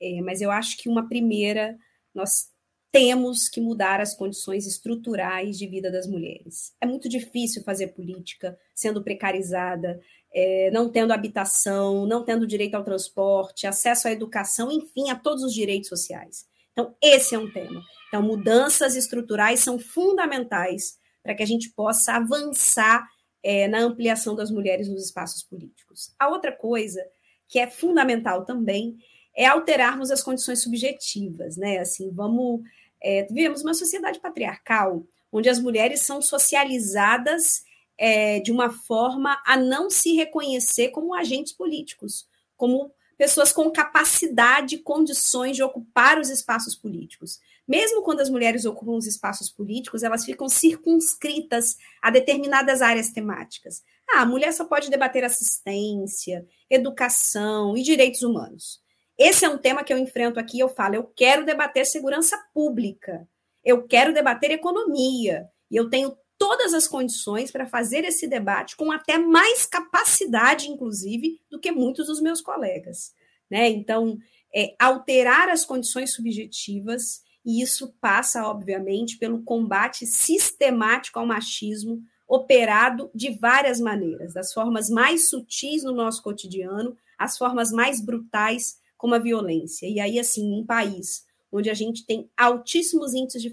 É, 0.00 0.20
mas 0.22 0.40
eu 0.40 0.50
acho 0.50 0.76
que 0.76 0.88
uma 0.88 1.08
primeira, 1.08 1.78
nós 2.12 2.51
temos 2.92 3.48
que 3.48 3.61
mudar 3.61 4.00
as 4.00 4.14
condições 4.14 4.66
estruturais 4.66 5.57
de 5.57 5.66
vida 5.66 5.90
das 5.90 6.07
mulheres. 6.07 6.74
É 6.78 6.87
muito 6.87 7.09
difícil 7.09 7.64
fazer 7.64 7.88
política 7.88 8.57
sendo 8.74 9.02
precarizada, 9.02 9.98
é, 10.33 10.70
não 10.70 10.90
tendo 10.90 11.12
habitação, 11.12 12.07
não 12.07 12.22
tendo 12.22 12.46
direito 12.46 12.74
ao 12.74 12.85
transporte, 12.85 13.66
acesso 13.66 14.09
à 14.09 14.12
educação, 14.12 14.70
enfim, 14.70 15.09
a 15.09 15.16
todos 15.16 15.42
os 15.42 15.55
direitos 15.55 15.88
sociais. 15.88 16.46
Então, 16.72 16.94
esse 17.02 17.35
é 17.35 17.38
um 17.38 17.50
tema. 17.50 17.83
Então, 18.09 18.22
mudanças 18.22 18.94
estruturais 18.94 19.61
são 19.61 19.78
fundamentais 19.78 20.98
para 21.22 21.35
que 21.35 21.42
a 21.42 21.46
gente 21.46 21.70
possa 21.70 22.14
avançar 22.14 23.09
é, 23.42 23.68
na 23.68 23.78
ampliação 23.78 24.35
das 24.37 24.50
mulheres 24.50 24.88
nos 24.88 25.07
espaços 25.07 25.42
políticos. 25.42 26.14
A 26.18 26.28
outra 26.28 26.52
coisa 26.52 27.02
que 27.48 27.59
é 27.59 27.66
fundamental 27.66 28.44
também 28.44 28.98
é 29.35 29.46
alterarmos 29.46 30.11
as 30.11 30.22
condições 30.22 30.62
subjetivas, 30.62 31.57
né? 31.57 31.78
Assim, 31.78 32.11
vamos 32.11 32.61
é, 33.02 33.24
vivemos 33.24 33.62
uma 33.62 33.74
sociedade 33.74 34.20
patriarcal, 34.20 35.04
onde 35.30 35.48
as 35.48 35.58
mulheres 35.58 36.02
são 36.02 36.22
socializadas 36.22 37.64
é, 37.98 38.40
de 38.40 38.52
uma 38.52 38.70
forma 38.70 39.40
a 39.44 39.56
não 39.56 39.90
se 39.90 40.14
reconhecer 40.14 40.88
como 40.88 41.14
agentes 41.14 41.52
políticos, 41.52 42.26
como 42.56 42.92
pessoas 43.16 43.52
com 43.52 43.70
capacidade, 43.70 44.78
condições 44.78 45.56
de 45.56 45.62
ocupar 45.62 46.18
os 46.18 46.28
espaços 46.28 46.74
políticos. 46.74 47.38
Mesmo 47.66 48.02
quando 48.02 48.20
as 48.20 48.28
mulheres 48.28 48.64
ocupam 48.64 48.96
os 48.96 49.06
espaços 49.06 49.48
políticos, 49.48 50.02
elas 50.02 50.24
ficam 50.24 50.48
circunscritas 50.48 51.76
a 52.00 52.10
determinadas 52.10 52.82
áreas 52.82 53.10
temáticas. 53.10 53.82
Ah, 54.10 54.22
a 54.22 54.26
mulher 54.26 54.52
só 54.52 54.64
pode 54.64 54.90
debater 54.90 55.24
assistência, 55.24 56.44
educação 56.68 57.76
e 57.76 57.82
direitos 57.82 58.22
humanos. 58.22 58.81
Esse 59.22 59.44
é 59.44 59.48
um 59.48 59.56
tema 59.56 59.85
que 59.85 59.92
eu 59.92 59.98
enfrento 59.98 60.40
aqui. 60.40 60.58
Eu 60.58 60.68
falo, 60.68 60.96
eu 60.96 61.04
quero 61.04 61.46
debater 61.46 61.87
segurança 61.87 62.37
pública, 62.52 63.28
eu 63.64 63.87
quero 63.87 64.12
debater 64.12 64.50
economia, 64.50 65.48
e 65.70 65.76
eu 65.76 65.88
tenho 65.88 66.16
todas 66.37 66.74
as 66.74 66.88
condições 66.88 67.52
para 67.52 67.64
fazer 67.64 68.04
esse 68.04 68.26
debate 68.26 68.74
com 68.74 68.90
até 68.90 69.18
mais 69.18 69.64
capacidade, 69.64 70.68
inclusive, 70.68 71.40
do 71.48 71.61
que 71.61 71.70
muitos 71.70 72.08
dos 72.08 72.20
meus 72.20 72.40
colegas. 72.40 73.12
Né? 73.48 73.68
Então, 73.68 74.18
é, 74.52 74.74
alterar 74.76 75.48
as 75.48 75.64
condições 75.64 76.12
subjetivas, 76.12 77.22
e 77.46 77.62
isso 77.62 77.94
passa, 78.00 78.44
obviamente, 78.48 79.18
pelo 79.18 79.44
combate 79.44 80.04
sistemático 80.04 81.20
ao 81.20 81.26
machismo, 81.26 82.02
operado 82.26 83.08
de 83.14 83.30
várias 83.38 83.78
maneiras, 83.78 84.35
das 84.35 84.52
formas 84.52 84.90
mais 84.90 85.28
sutis 85.30 85.85
no 85.85 85.92
nosso 85.92 86.24
cotidiano, 86.24 86.96
às 87.16 87.38
formas 87.38 87.70
mais 87.70 88.00
brutais 88.00 88.81
como 89.02 89.16
a 89.16 89.18
violência. 89.18 89.88
E 89.88 89.98
aí, 89.98 90.16
assim, 90.16 90.54
um 90.54 90.64
país 90.64 91.26
onde 91.50 91.68
a 91.68 91.74
gente 91.74 92.06
tem 92.06 92.30
altíssimos 92.36 93.14
índices 93.14 93.42
de 93.42 93.52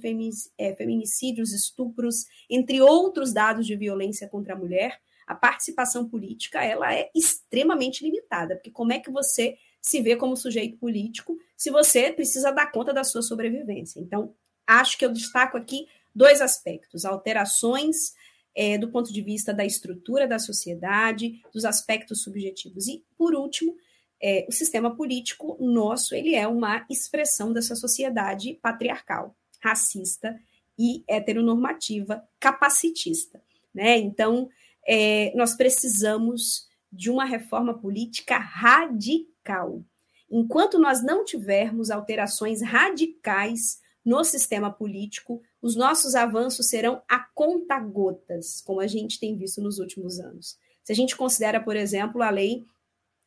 é, 0.59 0.75
feminicídios, 0.75 1.51
estupros, 1.51 2.27
entre 2.47 2.79
outros 2.79 3.33
dados 3.33 3.65
de 3.65 3.75
violência 3.75 4.29
contra 4.29 4.53
a 4.53 4.55
mulher, 4.55 5.01
a 5.25 5.33
participação 5.33 6.07
política 6.07 6.63
ela 6.63 6.93
é 6.93 7.09
extremamente 7.15 8.03
limitada, 8.03 8.57
porque 8.57 8.69
como 8.69 8.93
é 8.93 8.99
que 8.99 9.09
você 9.09 9.57
se 9.81 9.99
vê 10.01 10.15
como 10.15 10.37
sujeito 10.37 10.77
político 10.77 11.35
se 11.57 11.71
você 11.71 12.11
precisa 12.11 12.51
dar 12.51 12.71
conta 12.71 12.93
da 12.93 13.03
sua 13.03 13.23
sobrevivência? 13.23 13.99
Então, 13.99 14.35
acho 14.67 14.99
que 14.99 15.03
eu 15.03 15.11
destaco 15.11 15.57
aqui 15.57 15.87
dois 16.13 16.41
aspectos: 16.41 17.05
alterações 17.05 18.13
é, 18.55 18.77
do 18.77 18.91
ponto 18.91 19.11
de 19.11 19.21
vista 19.23 19.51
da 19.51 19.65
estrutura 19.65 20.27
da 20.27 20.37
sociedade, 20.37 21.41
dos 21.51 21.65
aspectos 21.65 22.21
subjetivos, 22.21 22.87
e, 22.87 23.03
por 23.17 23.33
último, 23.33 23.75
é, 24.21 24.45
o 24.47 24.51
sistema 24.51 24.95
político 24.95 25.57
nosso 25.59 26.13
ele 26.13 26.35
é 26.35 26.47
uma 26.47 26.85
expressão 26.89 27.53
dessa 27.53 27.75
sociedade 27.75 28.59
patriarcal, 28.61 29.35
racista 29.61 30.39
e 30.77 31.03
heteronormativa, 31.07 32.23
capacitista. 32.39 33.41
Né? 33.73 33.97
Então, 33.97 34.49
é, 34.87 35.33
nós 35.35 35.55
precisamos 35.55 36.67
de 36.91 37.09
uma 37.09 37.25
reforma 37.25 37.77
política 37.77 38.37
radical. 38.37 39.83
Enquanto 40.29 40.79
nós 40.79 41.03
não 41.03 41.23
tivermos 41.23 41.91
alterações 41.91 42.61
radicais 42.61 43.79
no 44.03 44.23
sistema 44.23 44.71
político, 44.71 45.41
os 45.61 45.75
nossos 45.75 46.15
avanços 46.15 46.69
serão 46.69 47.01
a 47.07 47.19
conta-gotas, 47.19 48.61
como 48.61 48.79
a 48.79 48.87
gente 48.87 49.19
tem 49.19 49.35
visto 49.35 49.61
nos 49.61 49.79
últimos 49.79 50.19
anos. 50.19 50.57
Se 50.83 50.91
a 50.91 50.95
gente 50.95 51.15
considera, 51.15 51.59
por 51.59 51.75
exemplo, 51.75 52.21
a 52.23 52.29
lei 52.29 52.65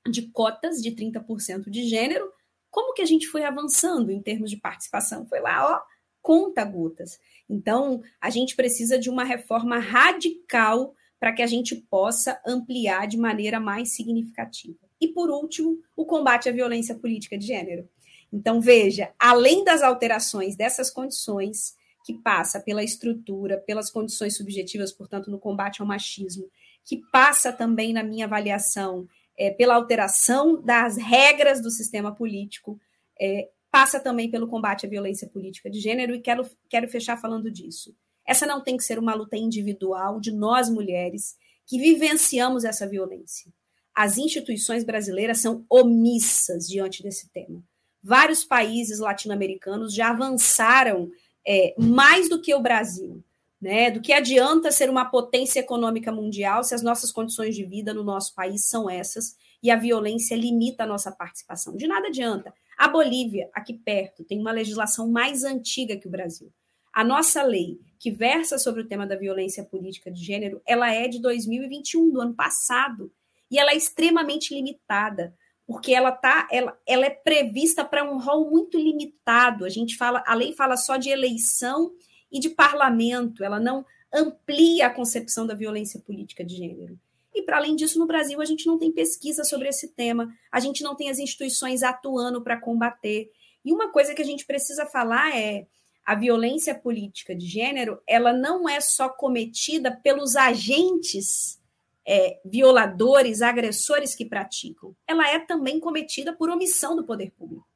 de 0.08 0.22
cotas 0.28 0.80
de 0.80 0.92
30% 0.92 1.70
de 1.70 1.88
gênero, 1.88 2.30
como 2.70 2.94
que 2.94 3.02
a 3.02 3.06
gente 3.06 3.26
foi 3.26 3.44
avançando 3.44 4.10
em 4.10 4.20
termos 4.20 4.50
de 4.50 4.56
participação? 4.56 5.26
Foi 5.26 5.40
lá, 5.40 5.76
ó, 5.76 5.80
conta 6.22 6.64
gotas. 6.64 7.18
Então, 7.48 8.02
a 8.20 8.30
gente 8.30 8.56
precisa 8.56 8.98
de 8.98 9.10
uma 9.10 9.24
reforma 9.24 9.78
radical 9.78 10.94
para 11.20 11.32
que 11.32 11.42
a 11.42 11.46
gente 11.46 11.76
possa 11.76 12.40
ampliar 12.46 13.06
de 13.06 13.16
maneira 13.16 13.60
mais 13.60 13.94
significativa. 13.94 14.78
E, 15.00 15.08
por 15.08 15.30
último, 15.30 15.78
o 15.96 16.04
combate 16.04 16.48
à 16.48 16.52
violência 16.52 16.94
política 16.94 17.36
de 17.36 17.46
gênero. 17.46 17.88
Então, 18.32 18.60
veja, 18.60 19.12
além 19.18 19.62
das 19.62 19.82
alterações 19.82 20.56
dessas 20.56 20.90
condições, 20.90 21.76
que 22.04 22.14
passa 22.14 22.58
pela 22.58 22.82
estrutura, 22.82 23.58
pelas 23.58 23.90
condições 23.90 24.36
subjetivas, 24.36 24.90
portanto, 24.92 25.30
no 25.30 25.38
combate 25.38 25.80
ao 25.80 25.86
machismo, 25.86 26.48
que 26.84 27.02
passa 27.12 27.52
também 27.52 27.92
na 27.92 28.02
minha 28.02 28.24
avaliação 28.24 29.06
é, 29.42 29.50
pela 29.50 29.74
alteração 29.74 30.62
das 30.62 30.96
regras 30.96 31.61
do 31.61 31.68
sistema 31.68 32.14
político, 32.14 32.78
é, 33.20 33.48
passa 33.72 33.98
também 33.98 34.31
pelo 34.31 34.46
combate 34.46 34.87
à 34.87 34.88
violência 34.88 35.28
política 35.28 35.68
de 35.68 35.81
gênero, 35.81 36.14
e 36.14 36.20
quero, 36.20 36.48
quero 36.70 36.88
fechar 36.88 37.20
falando 37.20 37.50
disso. 37.50 37.92
Essa 38.24 38.46
não 38.46 38.62
tem 38.62 38.76
que 38.76 38.85
ser 38.85 39.00
uma 39.00 39.14
luta 39.14 39.37
individual 39.37 40.20
de 40.20 40.31
nós 40.31 40.70
mulheres 40.70 41.37
que 41.66 41.76
vivenciamos 41.76 42.64
essa 42.64 42.87
violência. 42.87 43.52
As 43.92 44.16
instituições 44.16 44.85
brasileiras 44.85 45.40
são 45.40 45.66
omissas 45.68 46.68
diante 46.68 47.02
desse 47.02 47.28
tema. 47.31 47.64
Vários 48.00 48.44
países 48.44 49.00
latino-americanos 49.00 49.92
já 49.92 50.11
avançaram 50.11 51.11
é, 51.44 51.74
mais 51.76 52.28
do 52.28 52.40
que 52.40 52.55
o 52.55 52.62
Brasil 52.62 53.24
né? 53.62 53.92
Do 53.92 54.01
que 54.01 54.12
adianta 54.12 54.72
ser 54.72 54.90
uma 54.90 55.05
potência 55.05 55.61
econômica 55.61 56.11
mundial 56.11 56.64
se 56.64 56.75
as 56.75 56.83
nossas 56.83 57.12
condições 57.12 57.55
de 57.55 57.64
vida 57.64 57.94
no 57.94 58.03
nosso 58.03 58.35
país 58.35 58.64
são 58.64 58.90
essas 58.90 59.37
e 59.62 59.70
a 59.70 59.77
violência 59.77 60.35
limita 60.35 60.83
a 60.83 60.87
nossa 60.87 61.12
participação? 61.12 61.77
De 61.77 61.87
nada 61.87 62.09
adianta. 62.09 62.53
A 62.77 62.88
Bolívia, 62.88 63.48
aqui 63.55 63.75
perto, 63.75 64.25
tem 64.25 64.40
uma 64.40 64.51
legislação 64.51 65.09
mais 65.09 65.44
antiga 65.44 65.96
que 65.96 66.09
o 66.09 66.11
Brasil. 66.11 66.53
A 66.92 67.05
nossa 67.05 67.40
lei, 67.44 67.79
que 68.01 68.11
versa 68.11 68.59
sobre 68.59 68.83
o 68.83 68.88
tema 68.88 69.07
da 69.07 69.14
violência 69.14 69.62
política 69.62 70.11
de 70.11 70.22
gênero, 70.22 70.61
ela 70.66 70.92
é 70.92 71.07
de 71.07 71.20
2021, 71.22 72.11
do 72.11 72.20
ano 72.20 72.35
passado, 72.35 73.12
e 73.48 73.61
ela 73.61 73.70
é 73.70 73.77
extremamente 73.77 74.53
limitada, 74.53 75.35
porque 75.64 75.94
ela 75.94 76.11
tá, 76.11 76.48
ela, 76.51 76.77
ela 76.85 77.07
é 77.07 77.11
prevista 77.11 77.85
para 77.85 78.03
um 78.03 78.18
rol 78.18 78.51
muito 78.51 78.77
limitado. 78.77 79.64
A 79.64 79.68
gente 79.68 79.96
fala, 79.96 80.25
a 80.27 80.35
lei 80.35 80.53
fala 80.53 80.77
só 80.77 80.96
de 80.96 81.11
eleição 81.11 81.92
e 82.33 82.40
de 82.40 82.49
parlamento, 82.49 83.45
ela 83.45 83.61
não 83.61 83.85
amplia 84.12 84.87
a 84.87 84.90
concepção 84.90 85.47
da 85.47 85.55
violência 85.55 86.01
política 86.01 86.45
de 86.45 86.57
gênero. 86.57 86.99
E, 87.35 87.42
para 87.42 87.57
além 87.57 87.77
disso, 87.77 87.99
no 87.99 88.07
Brasil, 88.07 88.40
a 88.40 88.45
gente 88.45 88.66
não 88.66 88.79
tem 88.79 88.90
pesquisa 88.90 89.45
sobre 89.45 89.68
esse 89.68 89.88
tema, 89.88 90.35
a 90.51 90.61
gente 90.61 90.83
não 90.83 90.95
tem 90.95 91.11
as 91.11 91.18
instituições 91.18 91.83
atuando 91.83 92.42
para 92.42 92.61
combater. 92.61 93.31
E 93.64 93.73
uma 93.73 93.90
coisa 93.90 94.14
que 94.14 94.23
a 94.23 94.25
gente 94.25 94.45
precisa 94.45 94.85
falar 94.87 95.37
é 95.37 95.66
a 96.05 96.14
violência 96.14 96.75
política 96.75 97.35
de 97.35 97.47
gênero, 97.47 98.01
ela 98.07 98.33
não 98.33 98.68
é 98.68 98.81
só 98.81 99.09
cometida 99.09 99.90
pelos 99.90 100.35
agentes 100.35 101.61
é, 102.05 102.40
violadores, 102.45 103.40
agressores 103.40 104.14
que 104.14 104.25
praticam, 104.25 104.95
ela 105.07 105.29
é 105.31 105.38
também 105.38 105.79
cometida 105.79 106.33
por 106.33 106.51
omissão 106.51 106.97
do 106.97 107.05
poder 107.05 107.31
público. 107.31 107.66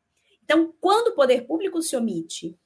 Então, 0.44 0.72
quando 0.80 1.08
o 1.08 1.14
poder 1.14 1.46
público 1.46 1.80
se 1.80 1.96
omite, 1.96 2.56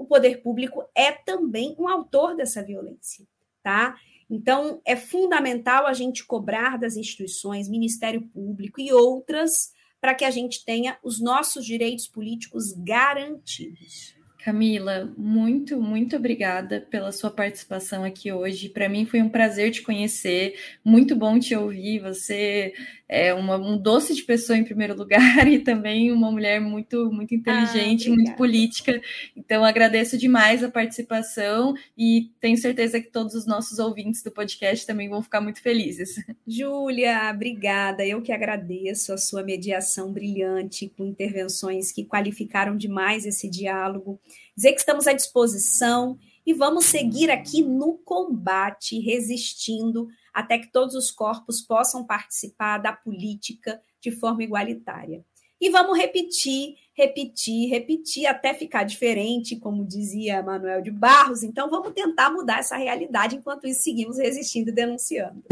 o 0.00 0.06
poder 0.06 0.42
público 0.42 0.82
é 0.94 1.12
também 1.12 1.76
um 1.78 1.86
autor 1.86 2.34
dessa 2.34 2.64
violência, 2.64 3.26
tá? 3.62 3.94
Então, 4.30 4.80
é 4.82 4.96
fundamental 4.96 5.86
a 5.86 5.92
gente 5.92 6.24
cobrar 6.24 6.78
das 6.78 6.96
instituições, 6.96 7.68
Ministério 7.68 8.22
Público 8.22 8.80
e 8.80 8.90
outras, 8.94 9.74
para 10.00 10.14
que 10.14 10.24
a 10.24 10.30
gente 10.30 10.64
tenha 10.64 10.98
os 11.02 11.20
nossos 11.20 11.66
direitos 11.66 12.08
políticos 12.08 12.72
garantidos. 12.72 14.14
Camila, 14.44 15.12
muito, 15.18 15.80
muito 15.80 16.16
obrigada 16.16 16.80
pela 16.90 17.12
sua 17.12 17.30
participação 17.30 18.04
aqui 18.04 18.32
hoje. 18.32 18.70
Para 18.70 18.88
mim 18.88 19.04
foi 19.04 19.20
um 19.20 19.28
prazer 19.28 19.70
te 19.70 19.82
conhecer, 19.82 20.54
muito 20.82 21.14
bom 21.14 21.38
te 21.38 21.54
ouvir. 21.54 22.00
Você 22.00 22.72
é 23.06 23.34
uma, 23.34 23.56
um 23.56 23.76
doce 23.76 24.14
de 24.14 24.22
pessoa 24.22 24.56
em 24.56 24.64
primeiro 24.64 24.94
lugar 24.96 25.46
e 25.46 25.58
também 25.58 26.10
uma 26.10 26.30
mulher 26.30 26.60
muito, 26.60 27.12
muito 27.12 27.34
inteligente, 27.34 28.08
ah, 28.08 28.14
muito 28.14 28.32
política. 28.34 29.02
Então 29.36 29.62
agradeço 29.62 30.16
demais 30.16 30.64
a 30.64 30.70
participação 30.70 31.74
e 31.98 32.30
tenho 32.40 32.56
certeza 32.56 33.00
que 33.00 33.10
todos 33.10 33.34
os 33.34 33.46
nossos 33.46 33.78
ouvintes 33.78 34.22
do 34.22 34.30
podcast 34.30 34.86
também 34.86 35.08
vão 35.08 35.22
ficar 35.22 35.40
muito 35.42 35.60
felizes. 35.60 36.14
Júlia, 36.46 37.30
obrigada. 37.34 38.06
Eu 38.06 38.22
que 38.22 38.32
agradeço 38.32 39.12
a 39.12 39.18
sua 39.18 39.42
mediação 39.42 40.12
brilhante 40.12 40.88
com 40.96 41.04
intervenções 41.04 41.92
que 41.92 42.06
qualificaram 42.06 42.74
demais 42.76 43.26
esse 43.26 43.50
diálogo. 43.50 44.18
Dizer 44.56 44.72
que 44.72 44.80
estamos 44.80 45.06
à 45.06 45.12
disposição 45.12 46.18
e 46.46 46.52
vamos 46.52 46.86
seguir 46.86 47.30
aqui 47.30 47.62
no 47.62 47.98
combate, 47.98 48.98
resistindo 48.98 50.08
até 50.32 50.58
que 50.58 50.72
todos 50.72 50.94
os 50.94 51.10
corpos 51.10 51.60
possam 51.60 52.04
participar 52.04 52.78
da 52.78 52.92
política 52.92 53.80
de 54.00 54.10
forma 54.10 54.42
igualitária. 54.42 55.24
E 55.60 55.68
vamos 55.68 55.98
repetir, 55.98 56.74
repetir, 56.94 57.68
repetir 57.68 58.26
até 58.26 58.54
ficar 58.54 58.84
diferente, 58.84 59.56
como 59.56 59.84
dizia 59.84 60.42
Manuel 60.42 60.80
de 60.80 60.90
Barros. 60.90 61.42
Então 61.42 61.68
vamos 61.68 61.92
tentar 61.92 62.30
mudar 62.30 62.60
essa 62.60 62.76
realidade, 62.76 63.36
enquanto 63.36 63.66
isso 63.66 63.82
seguimos 63.82 64.16
resistindo 64.16 64.70
e 64.70 64.72
denunciando. 64.72 65.44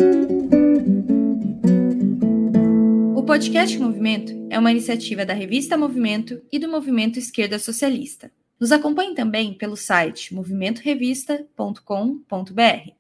O 3.15 3.23
podcast 3.23 3.79
Movimento 3.79 4.33
é 4.49 4.59
uma 4.59 4.71
iniciativa 4.71 5.27
da 5.27 5.35
revista 5.35 5.77
Movimento 5.77 6.41
e 6.51 6.59
do 6.59 6.71
Movimento 6.71 7.19
Esquerda 7.19 7.59
Socialista. 7.59 8.33
Nos 8.61 8.73
acompanhe 8.73 9.15
também 9.15 9.55
pelo 9.55 9.77
site 9.77 10.35
movimentorevista.com.br 10.35 12.99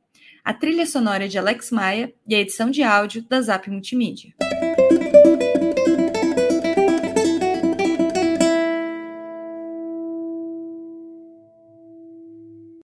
a 0.48 0.54
trilha 0.54 0.86
sonora 0.86 1.28
de 1.28 1.36
Alex 1.36 1.70
Maia 1.70 2.10
e 2.26 2.34
a 2.34 2.40
edição 2.40 2.70
de 2.70 2.82
áudio 2.82 3.22
da 3.28 3.38
Zap 3.42 3.70
Multimídia. 3.70 4.32